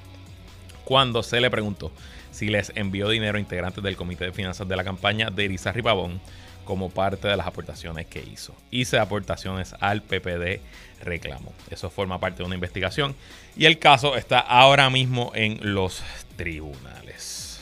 [0.86, 1.92] cuando se le preguntó
[2.32, 5.82] si les envió dinero a integrantes del Comité de Finanzas de la campaña de Irizarry
[5.82, 6.22] Pavón
[6.66, 8.56] como parte de las aportaciones que hizo.
[8.72, 10.62] Hice aportaciones al PPD
[11.02, 11.54] reclamo.
[11.70, 13.16] Eso forma parte de una investigación
[13.56, 16.02] y el caso está ahora mismo en los
[16.38, 17.60] tribunales.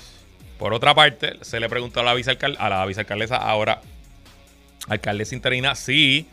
[0.58, 3.82] Por otra parte, se le preguntó a la, a la vicealcaldesa, ahora
[4.88, 6.28] alcaldesa interina, si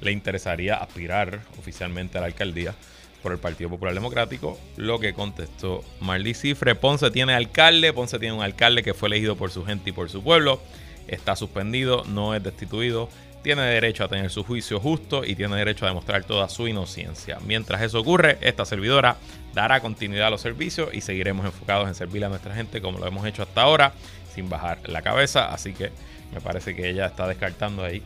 [0.00, 2.74] le interesaría aspirar oficialmente a la alcaldía
[3.22, 6.74] por el Partido Popular Democrático, lo que contestó Marlí Cifre.
[6.74, 10.10] Ponce tiene alcalde, Ponce tiene un alcalde que fue elegido por su gente y por
[10.10, 10.60] su pueblo
[11.08, 13.08] está suspendido, no es destituido,
[13.42, 17.38] tiene derecho a tener su juicio justo y tiene derecho a demostrar toda su inocencia.
[17.44, 19.16] Mientras eso ocurre, esta servidora
[19.52, 23.06] dará continuidad a los servicios y seguiremos enfocados en servir a nuestra gente como lo
[23.06, 23.92] hemos hecho hasta ahora,
[24.32, 25.52] sin bajar la cabeza.
[25.52, 25.90] Así que
[26.32, 28.02] me parece que ella está descartando ahí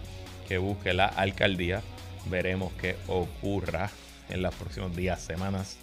[0.49, 1.83] que busque la alcaldía.
[2.27, 3.91] Veremos qué ocurra
[4.29, 5.77] en los próximos días, semanas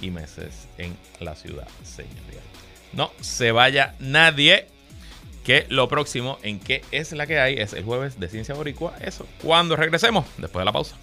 [0.00, 2.42] y meses en la ciudad señorial.
[2.92, 4.66] No se vaya nadie
[5.44, 8.94] que lo próximo en que es la que hay es el jueves de Ciencia Boricua.
[9.00, 10.96] Eso, cuando regresemos, después de la pausa.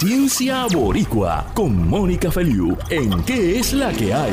[0.00, 4.32] Ciencia Boricua con Mónica Feliu en ¿Qué es la que hay?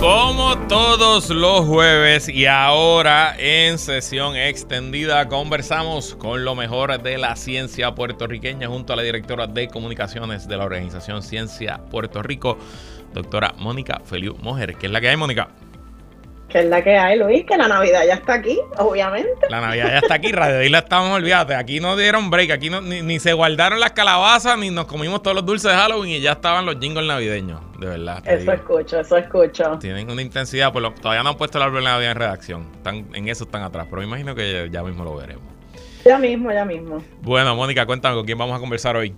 [0.00, 7.36] Como todos los jueves y ahora en sesión extendida conversamos con lo mejor de la
[7.36, 12.56] ciencia puertorriqueña junto a la directora de comunicaciones de la organización Ciencia Puerto Rico,
[13.12, 14.76] doctora Mónica Feliu Mojer.
[14.76, 15.48] ¿Qué es la que hay, Mónica?
[16.50, 17.44] ¿Qué es la que hay, Luis?
[17.44, 19.46] Que la Navidad ya está aquí, obviamente.
[19.48, 21.54] La Navidad ya está aquí, Radio Isla estamos, olvídate.
[21.54, 25.36] Aquí no dieron break, aquí no, ni, se guardaron las calabazas, ni nos comimos todos
[25.36, 28.22] los dulces de Halloween y ya estaban los jingles navideños, de verdad.
[28.26, 29.78] Eso escucho, eso escucho.
[29.78, 32.68] Tienen una intensidad, pues todavía no han puesto el árbol de Navidad en redacción.
[32.74, 35.44] Están, en eso están atrás, pero me imagino que ya mismo lo veremos.
[36.04, 37.00] Ya mismo, ya mismo.
[37.22, 39.14] Bueno, Mónica, cuéntame con quién vamos a conversar hoy.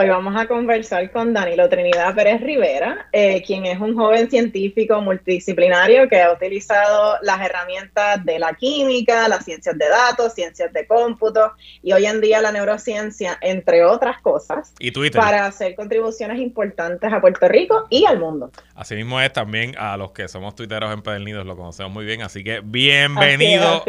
[0.00, 4.98] Hoy vamos a conversar con Danilo Trinidad Pérez Rivera, eh, quien es un joven científico
[5.02, 10.86] multidisciplinario que ha utilizado las herramientas de la química, las ciencias de datos, ciencias de
[10.86, 14.72] cómputo y hoy en día la neurociencia, entre otras cosas,
[15.14, 18.50] para hacer contribuciones importantes a Puerto Rico y al mundo.
[18.74, 22.62] Asimismo es también a los que somos tuiteros empedernidos, lo conocemos muy bien, así que
[22.64, 23.84] bienvenido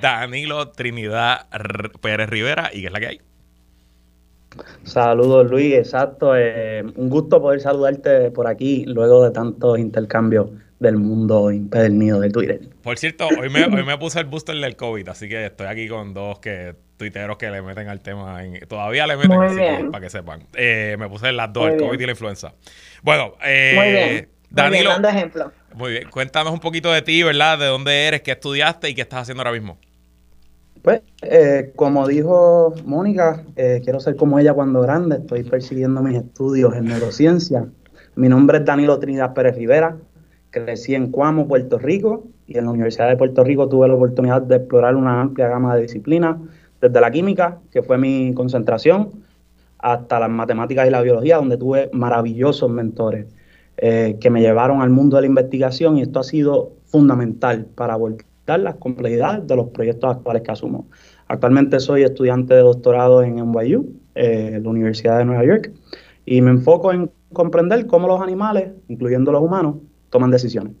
[0.00, 1.48] Danilo Trinidad
[2.00, 3.20] Pérez Rivera y qué es la que hay.
[4.84, 6.36] Saludos Luis, exacto.
[6.36, 12.30] Eh, un gusto poder saludarte por aquí luego de tantos intercambios del mundo impedernido de
[12.30, 12.60] Twitter.
[12.82, 15.88] Por cierto, hoy me, hoy me puse el booster del COVID, así que estoy aquí
[15.88, 18.40] con dos que tuiteros que le meten al tema.
[18.68, 20.46] todavía le meten, para que sepan.
[20.54, 22.54] Eh, me puse las dos, el COVID y la influenza.
[23.02, 24.28] Bueno, eh, muy bien.
[24.50, 24.90] Danilo.
[24.90, 25.52] dando ejemplo.
[25.74, 27.58] Muy bien, cuéntanos un poquito de ti, ¿verdad?
[27.58, 29.78] De dónde eres, qué estudiaste y qué estás haciendo ahora mismo.
[30.86, 36.16] Pues, eh, como dijo Mónica, eh, quiero ser como ella cuando grande, estoy persiguiendo mis
[36.16, 37.66] estudios en neurociencia.
[38.14, 39.96] Mi nombre es Danilo Trinidad Pérez Rivera,
[40.50, 44.42] crecí en Cuamo, Puerto Rico, y en la Universidad de Puerto Rico tuve la oportunidad
[44.42, 46.36] de explorar una amplia gama de disciplinas,
[46.80, 49.10] desde la química, que fue mi concentración,
[49.78, 53.26] hasta las matemáticas y la biología, donde tuve maravillosos mentores
[53.78, 57.96] eh, que me llevaron al mundo de la investigación y esto ha sido fundamental para
[57.96, 60.88] volver las complejidades de los proyectos actuales que asumo.
[61.28, 65.72] Actualmente soy estudiante de doctorado en NYU, eh, la Universidad de Nueva York,
[66.24, 69.76] y me enfoco en comprender cómo los animales, incluyendo los humanos,
[70.10, 70.72] toman decisiones.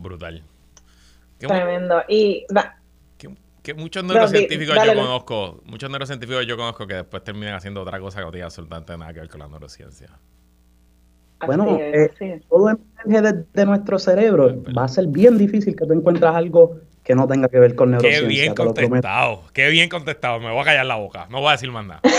[0.00, 0.42] Brutal.
[1.38, 2.02] Tremendo.
[2.08, 2.44] Y
[3.62, 8.18] que, muchos neurocientíficos yo conozco, muchos neurocientíficos yo conozco que después terminan haciendo otra cosa
[8.18, 10.08] que no tiene absolutamente nada que ver con la neurociencia.
[11.46, 12.10] Bueno, eh,
[12.48, 12.70] todo
[13.04, 14.62] emerge de, nuestro cerebro.
[14.76, 17.90] Va a ser bien difícil que tú encuentres algo que no tenga que ver con
[17.90, 18.20] neurociencia.
[18.20, 20.40] Qué bien contestado, qué bien contestado.
[20.40, 22.00] Me voy a callar la boca, no voy a decir más nada.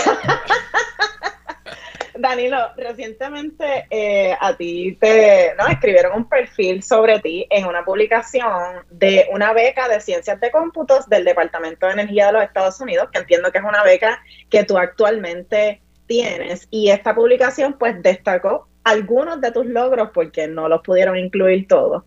[2.14, 5.66] Danilo, recientemente eh, a ti te ¿no?
[5.66, 11.08] escribieron un perfil sobre ti en una publicación de una beca de ciencias de cómputos
[11.08, 14.62] del Departamento de Energía de los Estados Unidos, que entiendo que es una beca que
[14.62, 16.68] tú actualmente tienes.
[16.70, 22.04] Y esta publicación pues destacó algunos de tus logros porque no los pudieron incluir todos.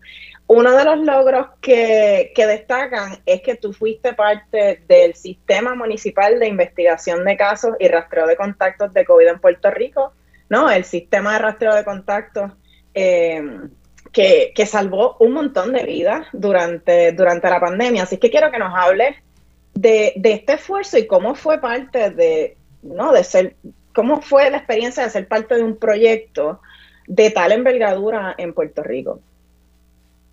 [0.48, 6.46] Uno de los logros que, destacan es que tú fuiste parte del Sistema Municipal de
[6.46, 10.12] Investigación de Casos y Rastreo de Contactos de COVID en Puerto Rico,
[10.48, 10.70] ¿no?
[10.70, 12.52] El sistema de rastreo de contactos
[12.94, 13.42] eh,
[14.12, 18.04] que, salvó un montón de vidas durante, durante la pandemia.
[18.04, 19.16] Así que quiero que nos hables
[19.74, 23.12] de, de este esfuerzo y cómo fue parte de, ¿no?
[23.12, 23.56] de ser
[23.96, 26.60] ¿Cómo fue la experiencia de ser parte de un proyecto
[27.08, 29.20] de tal envergadura en Puerto Rico?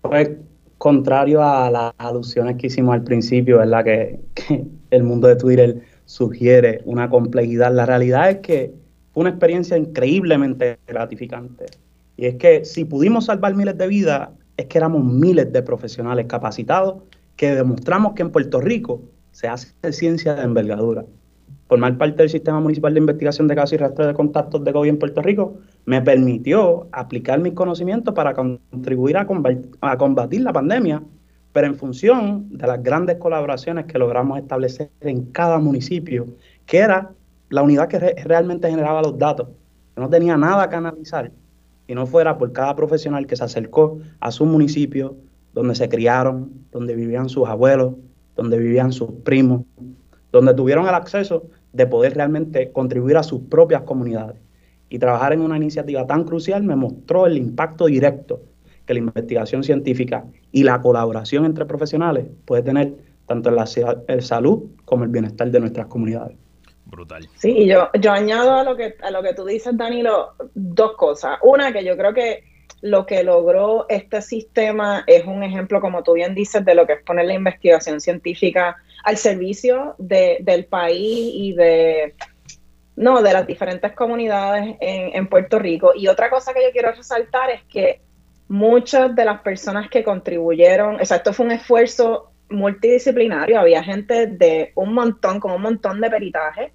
[0.02, 0.32] Pues
[0.76, 3.82] contrario a las alusiones que hicimos al principio, ¿verdad?
[3.82, 7.72] Que, que el mundo de Twitter sugiere una complejidad.
[7.72, 8.74] La realidad es que
[9.14, 11.64] fue una experiencia increíblemente gratificante.
[12.18, 16.26] Y es que si pudimos salvar miles de vidas, es que éramos miles de profesionales
[16.26, 17.02] capacitados
[17.34, 19.00] que demostramos que en Puerto Rico
[19.32, 21.06] se hace ciencia de envergadura
[21.68, 24.88] formar parte del Sistema Municipal de Investigación de Casos y Rastreo de Contactos de COVID
[24.88, 25.54] en Puerto Rico
[25.86, 31.02] me permitió aplicar mis conocimientos para contribuir a, combatir la pandemia,
[31.52, 36.26] pero en función de las grandes colaboraciones que logramos establecer en cada municipio,
[36.66, 37.10] que era
[37.50, 39.48] la unidad que realmente generaba los datos,
[39.94, 41.30] que no tenía nada que analizar,
[41.86, 45.16] y no fuera por cada profesional que se acercó a su municipio,
[45.52, 47.94] donde se criaron, donde vivían sus abuelos,
[48.36, 49.62] donde vivían sus primos,
[50.34, 54.36] donde tuvieron el acceso de poder realmente contribuir a sus propias comunidades.
[54.88, 58.42] Y trabajar en una iniciativa tan crucial me mostró el impacto directo
[58.84, 62.94] que la investigación científica y la colaboración entre profesionales puede tener
[63.26, 63.66] tanto en la
[64.20, 66.36] salud como el bienestar de nuestras comunidades.
[66.86, 67.28] Brutal.
[67.36, 71.38] Sí, yo, yo añado a lo que a lo que tú dices, Danilo, dos cosas.
[71.42, 72.42] Una, que yo creo que
[72.82, 76.94] lo que logró este sistema es un ejemplo, como tú bien dices, de lo que
[76.94, 82.14] es poner la investigación científica al servicio del país y de
[82.96, 85.92] no, de las diferentes comunidades en, en Puerto Rico.
[85.96, 88.00] Y otra cosa que yo quiero resaltar es que
[88.48, 94.26] muchas de las personas que contribuyeron, o sea, esto fue un esfuerzo multidisciplinario, había gente
[94.26, 96.72] de un montón, con un montón de peritaje,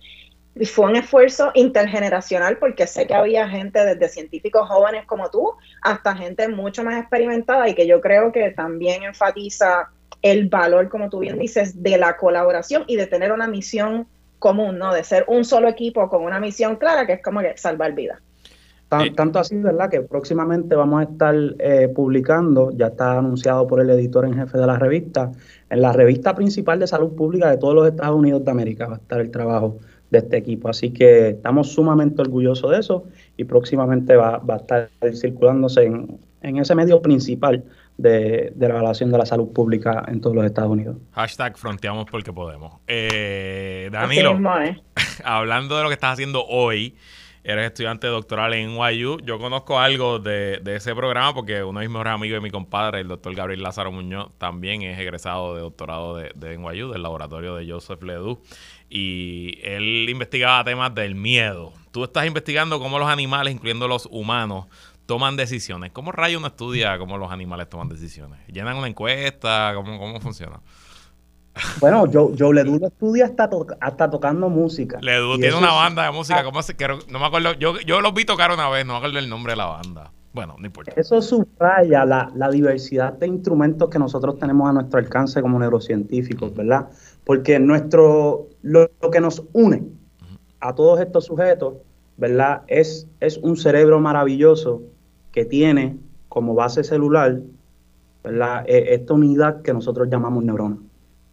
[0.56, 5.54] y fue un esfuerzo intergeneracional porque sé que había gente desde científicos jóvenes como tú
[5.82, 9.90] hasta gente mucho más experimentada y que yo creo que también enfatiza
[10.22, 14.78] el valor, como tú bien dices, de la colaboración y de tener una misión común,
[14.78, 14.94] ¿no?
[14.94, 18.20] De ser un solo equipo con una misión clara que es como que salvar vidas.
[18.90, 19.88] Tanto así, ¿verdad?
[19.88, 24.58] Que próximamente vamos a estar eh, publicando, ya está anunciado por el editor en jefe
[24.58, 25.32] de la revista,
[25.70, 28.96] en la revista principal de salud pública de todos los Estados Unidos de América va
[28.96, 29.78] a estar el trabajo
[30.10, 30.70] de este equipo.
[30.70, 33.04] Así que estamos sumamente orgullosos de eso
[33.38, 37.64] y próximamente va, a estar circulándose en, ese medio principal
[38.00, 40.98] de, la evaluación de la salud pública en todos los Estados Unidos.
[41.12, 42.80] Hashtag fronteamos porque podemos.
[42.88, 44.82] Eh, Danilo, ¿eh?
[45.24, 46.96] hablando de lo que estás haciendo hoy,
[47.44, 49.20] eres estudiante doctoral en NYU.
[49.24, 53.02] Yo conozco algo de, ese programa porque uno de mis mejores amigos de mi compadre,
[53.02, 57.56] el doctor Gabriel Lázaro Muñoz, también es egresado de doctorado de, de NYU, del laboratorio
[57.56, 58.40] de Joseph Ledoux.
[58.90, 61.74] Y él investigaba temas del miedo.
[61.92, 64.68] Tú estás investigando cómo los animales, incluyendo los humanos,
[65.10, 65.92] toman decisiones.
[65.92, 68.38] ¿Cómo rayo uno estudia cómo los animales toman decisiones?
[68.46, 69.72] ¿Llenan una encuesta?
[69.74, 70.62] ¿Cómo, cómo funciona?
[71.80, 73.50] Bueno, yo, yo Ledu estudia hasta,
[73.82, 75.00] hasta tocando música.
[75.02, 76.76] Ledu tiene una banda de música, ¿cómo se,
[77.08, 79.54] no me acuerdo, yo, yo los vi tocar una vez, no me acuerdo el nombre
[79.54, 80.12] de la banda.
[80.32, 80.94] Bueno, no importa.
[80.96, 86.54] Eso subraya la, la diversidad de instrumentos que nosotros tenemos a nuestro alcance como neurocientíficos,
[86.54, 86.88] ¿verdad?
[87.24, 89.88] Porque nuestro, lo, que nos une
[90.60, 91.78] a todos estos sujetos,
[92.18, 92.62] ¿verdad?
[92.68, 94.84] Es, es un cerebro maravilloso
[95.32, 97.42] que tiene como base celular,
[98.24, 98.64] ¿verdad?
[98.68, 100.78] E, esta unidad que nosotros llamamos neurona.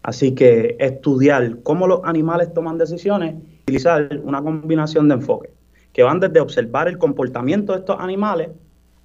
[0.03, 5.51] Así que estudiar cómo los animales toman decisiones, utilizar una combinación de enfoques
[5.93, 8.51] que van desde observar el comportamiento de estos animales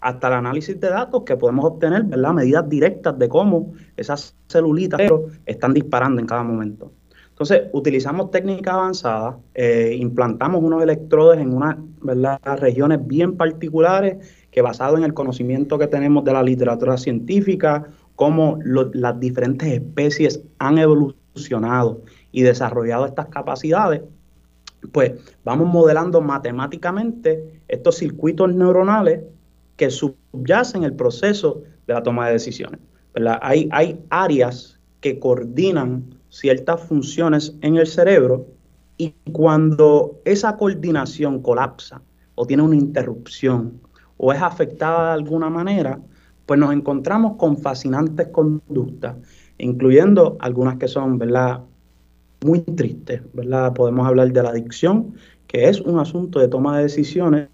[0.01, 2.33] hasta el análisis de datos que podemos obtener, ¿verdad?
[2.33, 4.99] Medidas directas de cómo esas celulitas
[5.45, 6.91] están disparando en cada momento.
[7.29, 11.77] Entonces, utilizamos técnicas avanzadas, eh, implantamos unos electrodos en unas
[12.59, 18.59] regiones bien particulares que basado en el conocimiento que tenemos de la literatura científica, cómo
[18.63, 24.01] las diferentes especies han evolucionado y desarrollado estas capacidades,
[24.91, 29.21] pues vamos modelando matemáticamente estos circuitos neuronales
[29.77, 32.79] que subyacen el proceso de la toma de decisiones.
[33.41, 38.47] Hay, hay áreas que coordinan ciertas funciones en el cerebro
[38.97, 42.01] y cuando esa coordinación colapsa
[42.35, 43.81] o tiene una interrupción
[44.23, 45.99] o es afectada de alguna manera,
[46.45, 49.15] pues nos encontramos con fascinantes conductas,
[49.57, 51.61] incluyendo algunas que son, ¿verdad?
[52.45, 53.23] Muy tristes.
[53.73, 55.15] Podemos hablar de la adicción,
[55.47, 57.49] que es un asunto de toma de decisiones,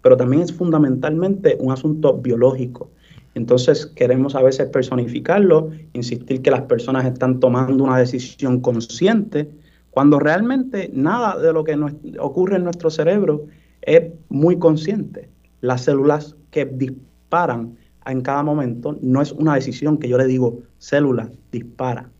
[0.00, 2.90] pero también es fundamentalmente un asunto biológico.
[3.34, 9.50] Entonces queremos a veces personificarlo, insistir que las personas están tomando una decisión consciente,
[9.90, 11.78] cuando realmente nada de lo que
[12.18, 13.44] ocurre en nuestro cerebro
[13.82, 15.28] es muy consciente.
[15.60, 20.60] Las células que disparan en cada momento, no es una decisión que yo le digo,
[20.78, 22.10] célula, dispara.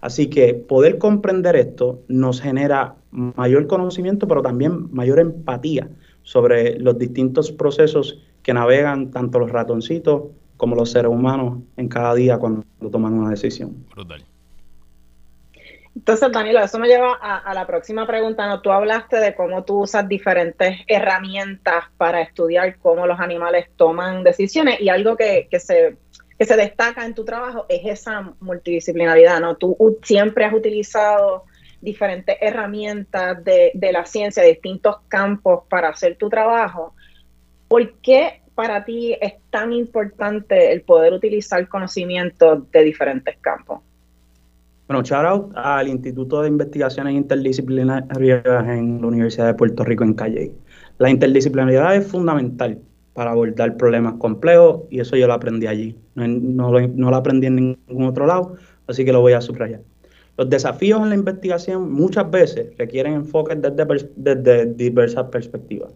[0.00, 5.88] Así que poder comprender esto nos genera mayor conocimiento, pero también mayor empatía
[6.22, 10.24] sobre los distintos procesos que navegan tanto los ratoncitos
[10.56, 13.84] como los seres humanos en cada día cuando toman una decisión.
[13.94, 14.24] Brutal.
[15.94, 18.46] Entonces, Danilo, eso me lleva a, la próxima pregunta.
[18.46, 18.60] ¿no?
[18.62, 24.80] Tú hablaste de cómo tú usas diferentes herramientas para estudiar cómo los animales toman decisiones
[24.80, 25.96] y algo que, se,
[26.40, 29.56] se destaca en tu trabajo es esa multidisciplinaridad, ¿no?
[29.56, 31.44] Tú siempre has utilizado
[31.82, 36.94] diferentes herramientas de, de la ciencia, distintos campos para hacer tu trabajo.
[37.68, 43.80] ¿Por qué para ti es tan importante el poder utilizar conocimientos de diferentes campos?
[44.92, 50.12] Bueno, shout out al Instituto de Investigaciones Interdisciplinarias en la Universidad de Puerto Rico en
[50.12, 50.52] Calle.
[50.98, 52.78] La interdisciplinaridad es fundamental
[53.14, 55.96] para abordar problemas complejos y eso yo lo aprendí allí.
[56.14, 59.80] No, lo, aprendí en ningún otro lado, así que lo voy a subrayar.
[60.36, 63.56] Los desafíos en la investigación muchas veces requieren enfoques
[64.14, 65.90] desde diversas perspectivas.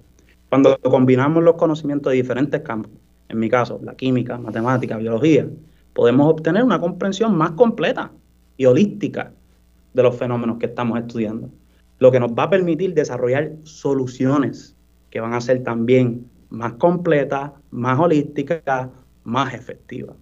[0.49, 2.93] Cuando combinamos los conocimientos de diferentes campos,
[3.29, 5.47] en mi caso, la química, matemática, biología,
[5.93, 8.11] podemos obtener una comprensión más completa
[8.57, 9.33] y holística
[9.95, 11.51] de los fenómenos que estamos estudiando,
[11.99, 14.77] lo que nos va a permitir desarrollar soluciones
[15.11, 18.89] que van a ser también más completas, más holísticas,
[19.25, 20.17] más efectivas.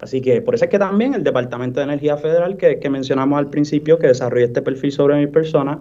[0.00, 3.38] Así que por eso es que también el Departamento de Energía Federal que, que mencionamos
[3.38, 5.80] al principio, que desarrolla este perfil sobre mi persona,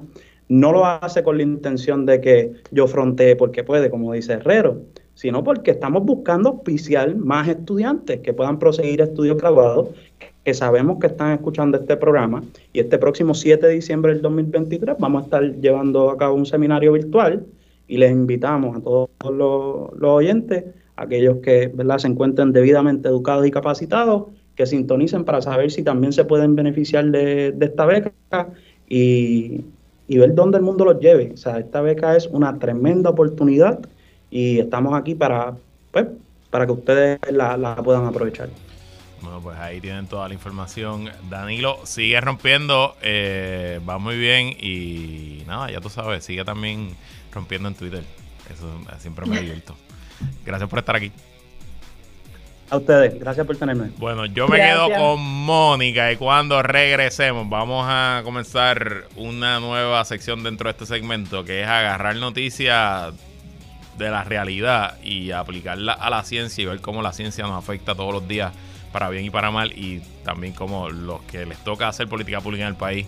[0.50, 4.82] no lo hace con la intención de que yo frontee porque puede, como dice Herrero,
[5.14, 9.90] sino porque estamos buscando auspiciar más estudiantes que puedan proseguir estudios graduados,
[10.44, 12.44] que sabemos que están escuchando este programa.
[12.74, 16.46] Y este próximo 7 de diciembre del 2023 vamos a estar llevando a cabo un
[16.46, 17.46] seminario virtual
[17.88, 20.64] y les invitamos a todos los, oyentes,
[20.96, 21.98] aquellos que ¿verdad?
[21.98, 27.06] se encuentren debidamente educados y capacitados, que sintonicen para saber si también se pueden beneficiar
[27.06, 28.12] de, esta beca
[28.88, 29.66] y,
[30.08, 31.32] ver dónde el mundo los lleve.
[31.34, 33.80] O sea, esta beca es una tremenda oportunidad
[34.30, 35.56] y estamos aquí para,
[35.92, 36.08] pues,
[36.50, 38.50] para que ustedes la, puedan aprovechar.
[39.22, 41.12] Bueno, pues ahí tienen toda la información.
[41.30, 46.96] Danilo sigue rompiendo, eh, va muy bien y nada, ya tú sabes, sigue también
[47.34, 48.04] rompiendo en Twitter.
[48.52, 48.68] Eso
[49.00, 49.76] siempre me divierto.
[50.46, 51.12] Gracias por estar aquí.
[52.72, 53.90] A ustedes, gracias por tenerme.
[53.98, 60.44] Bueno, yo me quedo con Mónica y cuando regresemos vamos a comenzar una nueva sección
[60.44, 63.14] dentro de este segmento que es agarrar noticias
[63.98, 67.96] de la realidad y aplicarla a la ciencia y ver cómo la ciencia nos afecta
[67.96, 68.54] todos los días
[68.92, 72.64] para bien y para mal y también cómo los que les toca hacer política pública
[72.64, 73.08] en el país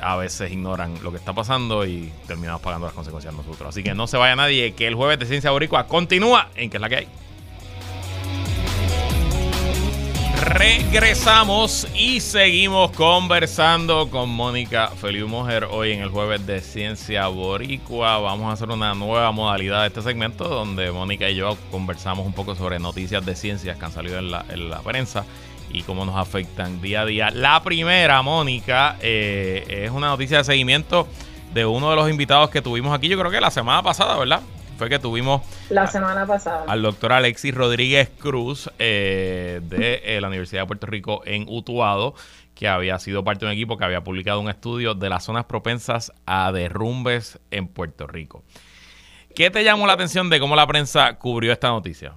[0.00, 3.70] a veces ignoran lo que está pasando y terminamos pagando las consecuencias nosotros.
[3.70, 6.76] Así que no se vaya nadie, que el jueves de Ciencia Boricua continúa en que
[6.76, 7.08] es la que hay.
[10.48, 18.18] Regresamos y seguimos conversando con Mónica Feliu Mujer hoy en el jueves de Ciencia Boricua.
[18.18, 22.32] Vamos a hacer una nueva modalidad de este segmento donde Mónica y yo conversamos un
[22.32, 25.26] poco sobre noticias de ciencias que han salido en la, en la prensa
[25.70, 27.30] y cómo nos afectan día a día.
[27.30, 31.06] La primera, Mónica, eh, es una noticia de seguimiento
[31.52, 34.40] de uno de los invitados que tuvimos aquí, yo creo que la semana pasada, ¿verdad?
[34.78, 40.28] Fue que tuvimos la semana pasada al doctor Alexis Rodríguez Cruz eh, de eh, la
[40.28, 42.14] Universidad de Puerto Rico en Utuado,
[42.54, 45.46] que había sido parte de un equipo que había publicado un estudio de las zonas
[45.46, 48.44] propensas a derrumbes en Puerto Rico.
[49.34, 52.12] ¿Qué te llamó la atención de cómo la prensa cubrió esta noticia?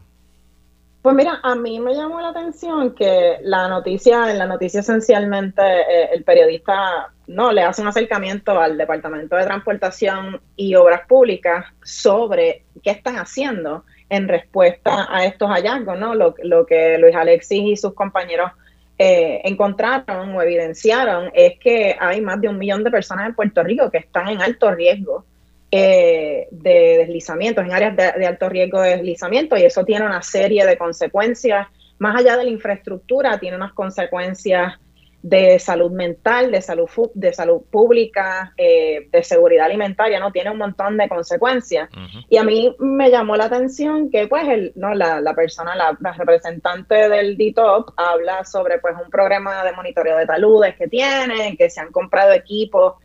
[1.02, 5.62] Pues mira, a mí me llamó la atención que la noticia, en la noticia esencialmente
[5.64, 11.66] eh, el periodista no le hace un acercamiento al Departamento de Transportación y Obras Públicas
[11.84, 16.14] sobre qué están haciendo en respuesta a estos hallazgos, ¿no?
[16.14, 18.52] Lo, que Luis Alexis y sus compañeros
[18.99, 23.64] eh, encontraron o evidenciaron es que hay más de un millón de personas en Puerto
[23.64, 25.26] Rico que están en alto riesgo
[25.74, 30.65] eh, de deslizamientos, en áreas de, alto riesgo de deslizamiento, y eso tiene una serie
[30.65, 31.67] de consecuencias,
[31.97, 34.74] más allá de la infraestructura, tiene unas consecuencias
[35.22, 40.32] de salud mental, de salud, de salud pública, eh, de seguridad alimentaria, ¿no?
[40.32, 41.89] Tiene un montón de consecuencias.
[42.28, 44.93] Y a mí me llamó la atención que, pues, el, ¿no?
[44.95, 50.26] la, la persona, la, representante del DITOP habla sobre, pues, un programa de monitoreo de
[50.26, 52.95] taludes que tienen, que se han comprado equipos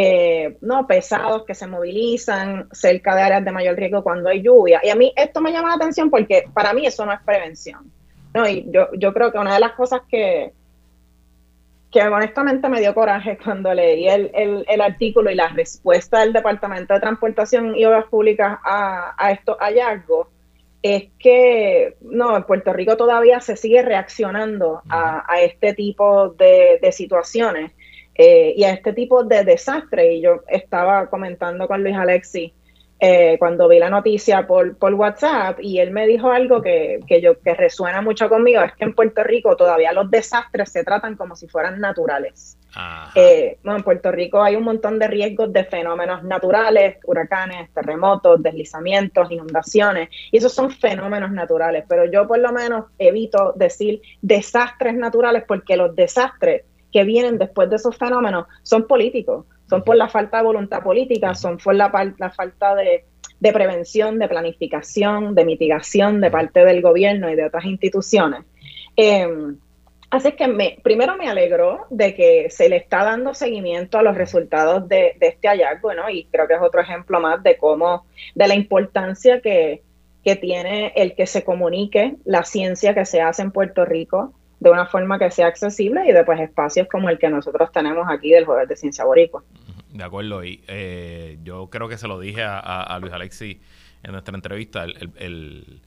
[0.00, 4.80] eh, no pesados que se movilizan cerca de áreas de mayor riesgo cuando hay lluvia.
[4.84, 7.90] Y a mí esto me llama la atención porque para mí eso no es prevención.
[8.32, 8.48] ¿no?
[8.48, 10.52] Y yo, yo creo que una de las cosas que,
[11.90, 14.30] que honestamente me dio coraje cuando leí el,
[14.68, 19.56] el, artículo y la respuesta del Departamento de Transportación y Obras Públicas a, a estos
[19.58, 20.28] hallazgos
[20.80, 26.78] es que no, en Puerto Rico todavía se sigue reaccionando a, a este tipo de,
[26.80, 27.72] de situaciones
[28.18, 30.16] eh, y a este tipo de desastres.
[30.16, 32.52] Y yo estaba comentando con Luis Alexi
[33.00, 37.20] eh, cuando vi la noticia por, por WhatsApp y él me dijo algo que, que,
[37.20, 41.14] yo, que resuena mucho conmigo, es que en Puerto Rico todavía los desastres se tratan
[41.14, 42.58] como si fueran naturales.
[43.14, 48.42] Eh, bueno, en Puerto Rico hay un montón de riesgos de fenómenos naturales, huracanes, terremotos,
[48.42, 54.94] deslizamientos, inundaciones, y esos son fenómenos naturales, pero yo por lo menos evito decir desastres
[54.94, 60.08] naturales porque los desastres que vienen después de esos fenómenos son políticos, son por la
[60.08, 63.04] falta de voluntad política, son por la, falta de,
[63.52, 68.44] prevención, de planificación, de mitigación de parte del gobierno y de otras instituciones.
[68.96, 69.58] Em,
[70.10, 74.16] así que me, primero me alegró de que se le está dando seguimiento a los
[74.16, 76.08] resultados de, este hallazgo, ¿no?
[76.08, 79.82] Y creo que es otro ejemplo más de cómo, de la importancia que
[80.42, 84.86] tiene el que se comunique la ciencia que se hace en Puerto Rico de una
[84.86, 88.68] forma que sea accesible y después espacios como el que nosotros tenemos aquí del Jueves
[88.68, 89.44] de Ciencia Boricua.
[89.92, 93.60] De acuerdo, y eh, yo creo que se lo dije a, Luis Alexi
[94.02, 95.80] en nuestra entrevista, el,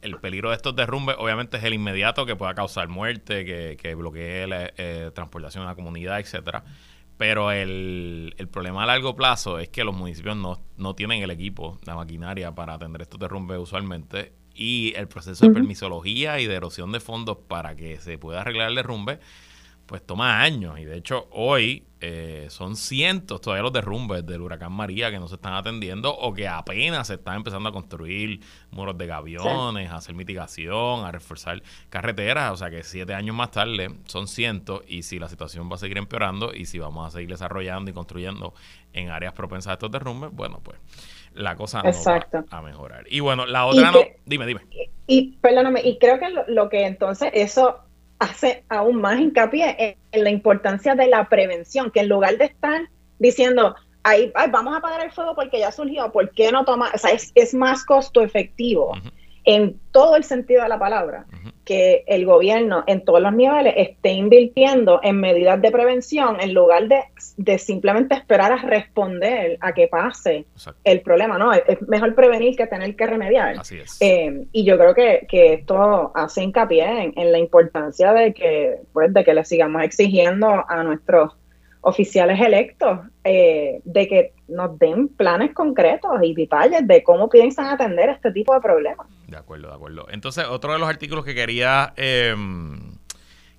[0.00, 3.94] el, peligro de estos derrumbes obviamente es el inmediato que pueda causar muerte, que, que
[3.94, 6.64] bloquee la eh, transportación a la comunidad, etcétera
[7.18, 11.32] pero el, el, problema a largo plazo es que los municipios no, no tienen el
[11.32, 14.32] equipo, la maquinaria para atender estos derrumbes usualmente.
[14.60, 18.70] Y el proceso de permisología y de erosión de fondos para que se pueda arreglar
[18.70, 19.20] el derrumbe
[19.88, 20.78] pues toma años.
[20.78, 25.26] Y de hecho, hoy eh, son cientos todavía los derrumbes del huracán María que no
[25.28, 28.40] se están atendiendo o que apenas se están empezando a construir
[28.70, 32.52] muros de gaviones, a hacer mitigación, a reforzar carreteras.
[32.52, 34.82] O sea que siete años más tarde son cientos.
[34.86, 37.94] Y si la situación va a seguir empeorando y si vamos a seguir desarrollando y
[37.94, 38.52] construyendo
[38.92, 40.78] en áreas propensas a estos derrumbes, bueno, pues
[41.38, 43.04] la cosa no va a mejorar.
[43.08, 44.00] Y bueno, la otra no.
[44.26, 44.60] Dime, dime.
[45.06, 47.78] Y, perdóname, y creo que lo que entonces eso
[48.18, 52.82] hace aún más hincapié en, la importancia de la prevención, que en lugar de estar
[53.18, 56.94] diciendo, ahí vamos a apagar el fuego porque ya surgió, ¿por qué no tomar?
[56.94, 58.92] O sea, es, más costo efectivo
[59.48, 61.24] en todo el sentido de la palabra,
[61.64, 66.82] que el gobierno en todos los niveles esté invirtiendo en medidas de prevención en lugar
[66.86, 70.44] de, simplemente esperar a responder a que pase
[70.84, 71.54] el problema, ¿no?
[71.54, 73.58] Es, mejor prevenir que tener que remediar.
[73.58, 73.96] Así es.
[74.00, 79.24] Eh, y yo creo que, esto hace hincapié en, la importancia de que, pues, de
[79.24, 81.32] que le sigamos exigiendo a nuestros
[81.80, 88.08] oficiales electos eh, de que nos den planes concretos y detalles de cómo piensan atender
[88.08, 89.06] este tipo de problemas.
[89.26, 90.06] De acuerdo, de acuerdo.
[90.10, 92.96] Entonces, otro de los artículos que quería, em,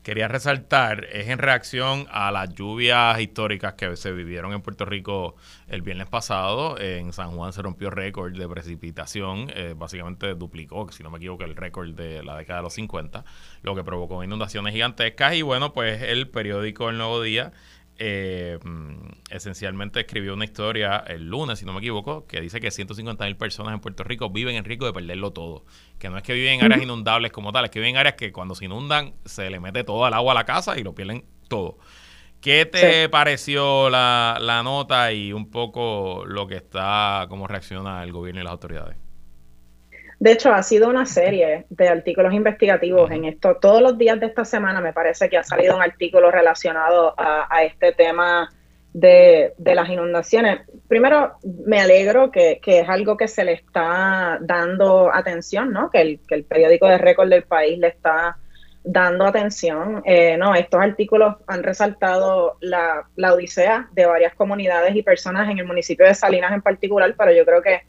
[0.04, 5.36] quería resaltar es en reacción a las lluvias históricas que se vivieron en Puerto Rico
[5.68, 6.80] el viernes pasado.
[6.80, 11.44] En San Juan se rompió récord de precipitación, eh, básicamente duplicó, si no me equivoco,
[11.44, 13.24] el récord de la década de los 50,
[13.62, 15.36] lo que provocó inundaciones gigantescas.
[15.36, 17.52] Y bueno, pues el periódico El Nuevo Día
[18.00, 18.58] eh,
[19.30, 23.36] esencialmente escribió una historia el lunes, si no me equivoco, que dice que 150 mil
[23.36, 25.66] personas en Puerto Rico viven en riesgo de perderlo todo.
[26.00, 28.16] Que no es que viven en áreas inundables como tal, es que viven en áreas
[28.16, 30.95] que cuando se inundan se le mete todo el agua a la casa y lo
[30.95, 31.78] pierden todo.
[32.41, 38.14] ¿Qué te pareció la, la nota y un poco lo que está, cómo reacciona el
[38.14, 39.09] gobierno y las autoridades?
[40.20, 43.56] De hecho, ha sido una serie de artículos investigativos en esto.
[43.56, 47.64] Todos los días de esta semana me parece que ha salido un artículo relacionado a,
[47.64, 48.50] este tema
[48.92, 50.68] de, las inundaciones.
[50.90, 55.90] Primero, me alegro que, es algo que se le está dando atención, ¿no?
[55.90, 58.38] Que el, que el periódico de récord del país le está
[58.84, 60.02] dando atención.
[60.06, 65.60] Eh, no, estos artículos han resaltado la, la odisea de varias comunidades y personas en
[65.60, 67.84] el municipio de Salinas en particular, pero yo creo que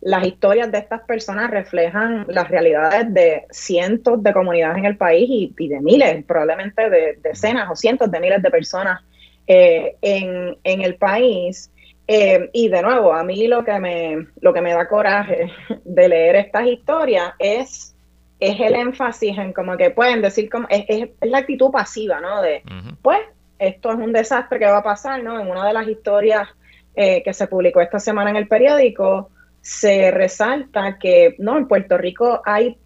[0.00, 5.52] las historias de estas personas reflejan las realidades de cientos de comunidades en el país
[5.58, 9.02] y, de miles, probablemente de decenas o cientos de miles de personas
[9.46, 11.70] eh, en, el país.
[12.06, 15.52] Eh, y de nuevo, a mí lo que me, lo que me da coraje
[15.84, 17.94] de leer estas historias es,
[18.40, 22.40] es el énfasis en como que pueden decir, como, es, es, la actitud pasiva, ¿no?
[22.40, 22.62] De,
[23.02, 23.20] pues,
[23.58, 25.38] esto es un desastre que va a pasar, ¿no?
[25.38, 26.48] En una de las historias
[26.96, 29.30] eh, que se publicó esta semana en el periódico,
[29.60, 32.76] se resalta que no en Puerto Rico hay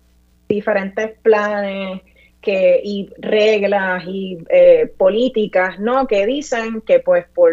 [0.48, 2.02] diferentes planes
[2.40, 7.50] que, y reglas y eh, políticas no que dicen que pues por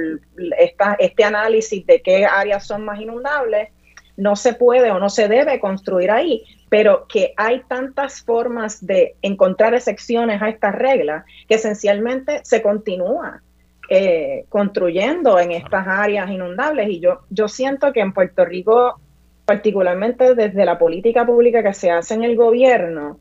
[0.57, 3.69] esta, este análisis de qué áreas son más inundables
[4.17, 9.15] no se puede o no se debe construir ahí, pero que hay tantas formas de
[9.21, 13.41] encontrar excepciones a estas reglas que esencialmente se continúa
[13.89, 16.89] eh, construyendo en estas áreas inundables.
[16.89, 18.99] Y yo, yo siento que en Puerto Rico
[19.45, 23.17] particularmente desde la política pública que se hace en el gobierno,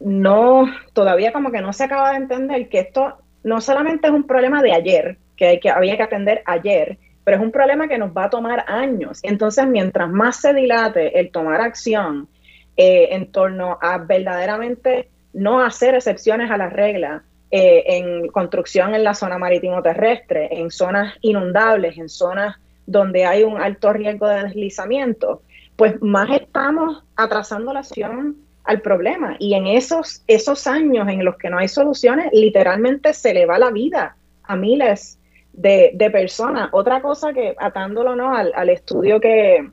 [0.00, 4.26] no, todavía como que no se acaba de entender que esto no solamente es un
[4.26, 7.98] problema de ayer, que, hay que había que atender ayer, pero es un problema que
[7.98, 9.20] nos va a tomar años.
[9.22, 12.28] Entonces, mientras más se dilate el tomar acción
[12.76, 19.04] eh, en torno a verdaderamente no hacer excepciones a las reglas eh, en construcción en
[19.04, 22.56] la zona marítimo terrestre, en zonas inundables, en zonas
[22.92, 25.42] donde hay un alto riesgo de deslizamiento,
[25.76, 29.36] pues más estamos atrasando la acción al problema.
[29.38, 33.58] Y en esos, esos años en los que no hay soluciones, literalmente se le va
[33.58, 35.18] la vida a miles
[35.52, 36.68] de, personas.
[36.72, 38.34] Otra cosa que, atándolo ¿no?
[38.34, 39.68] al, estudio que,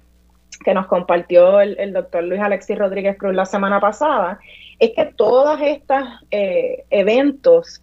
[0.74, 4.40] nos compartió el, doctor Luis Alexis Rodríguez Cruz la semana pasada,
[4.80, 7.82] es que todos estos eh, eventos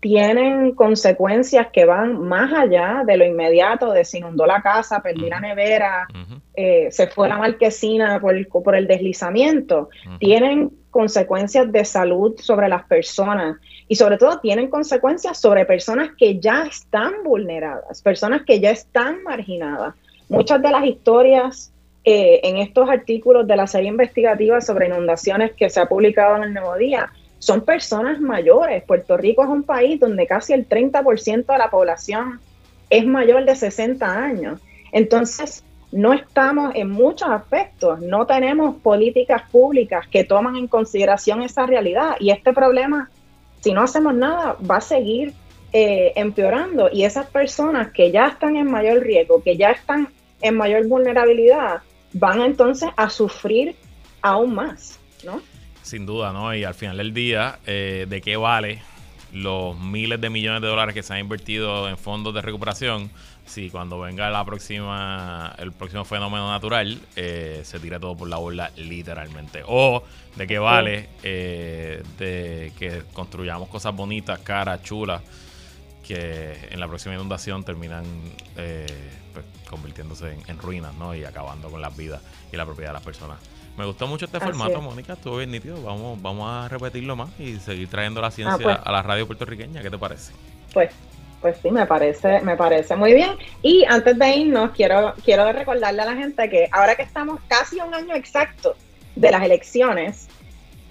[0.00, 5.28] tienen consecuencias que van más allá de lo inmediato, de se inundó la casa, perdí
[5.28, 6.06] la nevera,
[6.54, 9.88] eh, se fue la marquesina por, por el deslizamiento.
[10.20, 13.56] Tienen consecuencias de salud sobre las personas
[13.88, 19.22] y sobre todo tienen consecuencias sobre personas que ya están vulneradas, personas que ya están
[19.24, 19.94] marginadas.
[20.28, 21.72] Muchas de las historias
[22.04, 26.44] eh, en estos artículos de la serie investigativa sobre inundaciones que se ha publicado en
[26.44, 28.82] el Nuevo Día son personas mayores.
[28.84, 32.40] Puerto Rico es un país donde casi el 30% de la población
[32.90, 34.60] es mayor de 60 años.
[34.92, 41.64] Entonces, no estamos en muchos aspectos, no tenemos políticas públicas que toman en consideración esa
[41.66, 43.10] realidad y este problema,
[43.60, 45.32] si no hacemos nada, va a seguir
[45.72, 50.08] eh, empeorando y esas personas que ya están en mayor riesgo, que ya están
[50.42, 51.80] en mayor vulnerabilidad,
[52.12, 53.74] van entonces a sufrir
[54.20, 55.40] aún más, ¿no?
[55.88, 56.54] Sin duda, ¿no?
[56.54, 58.82] Y al final del día, eh, ¿de qué vale
[59.32, 63.10] los miles de millones de dólares que se han invertido en fondos de recuperación
[63.46, 68.36] si cuando venga la próxima el próximo fenómeno natural eh, se tira todo por la
[68.36, 70.02] borda literalmente o
[70.36, 75.22] de qué vale eh, de que construyamos cosas bonitas caras chulas
[76.06, 78.04] que en la próxima inundación terminan
[78.54, 81.14] pues, convirtiéndose en, en, ruinas ¿no?
[81.14, 82.20] y acabando con las vidas
[82.52, 83.38] y la propiedad de las personas
[83.78, 85.80] me gustó mucho este formato, Mónica, estuvo bien nítido.
[85.80, 88.76] Vamos, vamos a repetirlo más y seguir trayendo la ah, ciencia pues.
[88.82, 89.80] a la radio puertorriqueña.
[89.82, 90.32] ¿Qué te parece?
[90.74, 90.90] Pues,
[91.40, 93.30] pues sí, me parece, me parece muy bien.
[93.62, 97.80] Y antes de irnos, quiero, quiero recordarle a la gente que ahora que estamos casi
[97.80, 98.74] un año exacto
[99.14, 100.26] de las elecciones,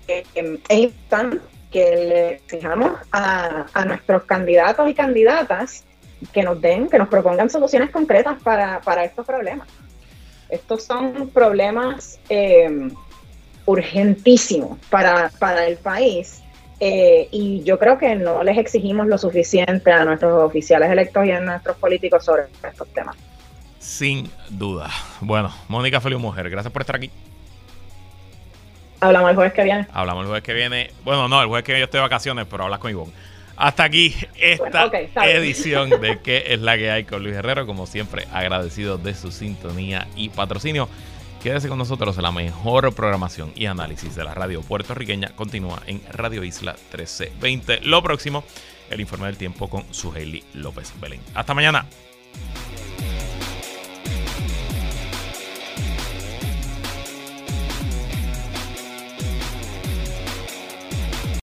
[0.07, 5.83] eh, es importante que le exijamos a, a nuestros candidatos y candidatas
[6.31, 9.67] que nos den, que nos propongan soluciones concretas para, para estos problemas.
[10.49, 12.89] Estos son problemas eh,
[13.65, 15.29] urgentísimos para,
[15.65, 16.41] el país.
[16.79, 21.31] Eh, y yo creo que no les exigimos lo suficiente a nuestros oficiales electos y
[21.31, 23.15] a nuestros políticos sobre estos temas.
[23.79, 24.89] Sin duda.
[25.21, 27.09] Bueno, Mónica Feliu Mujer, gracias por estar aquí.
[28.99, 29.87] Hablamos el jueves que viene.
[29.93, 30.91] Hablamos el jueves que viene.
[31.03, 33.13] Bueno, no, el jueves que viene yo estoy de vacaciones, pero hablas con Ivonne.
[33.57, 34.85] Hasta aquí esta
[35.25, 37.65] edición de ¿Qué es la que hay con Luis Herrero?
[37.65, 40.87] Como siempre, agradecido de su sintonía y patrocinio.
[41.41, 46.43] Quédese con nosotros, la mejor programación y análisis de la radio puertorriqueña continúa en Radio
[46.43, 47.81] Isla 1320.
[47.81, 48.43] Lo próximo,
[48.89, 51.21] el informe del tiempo con Suheili López Belén.
[51.33, 51.85] Hasta mañana.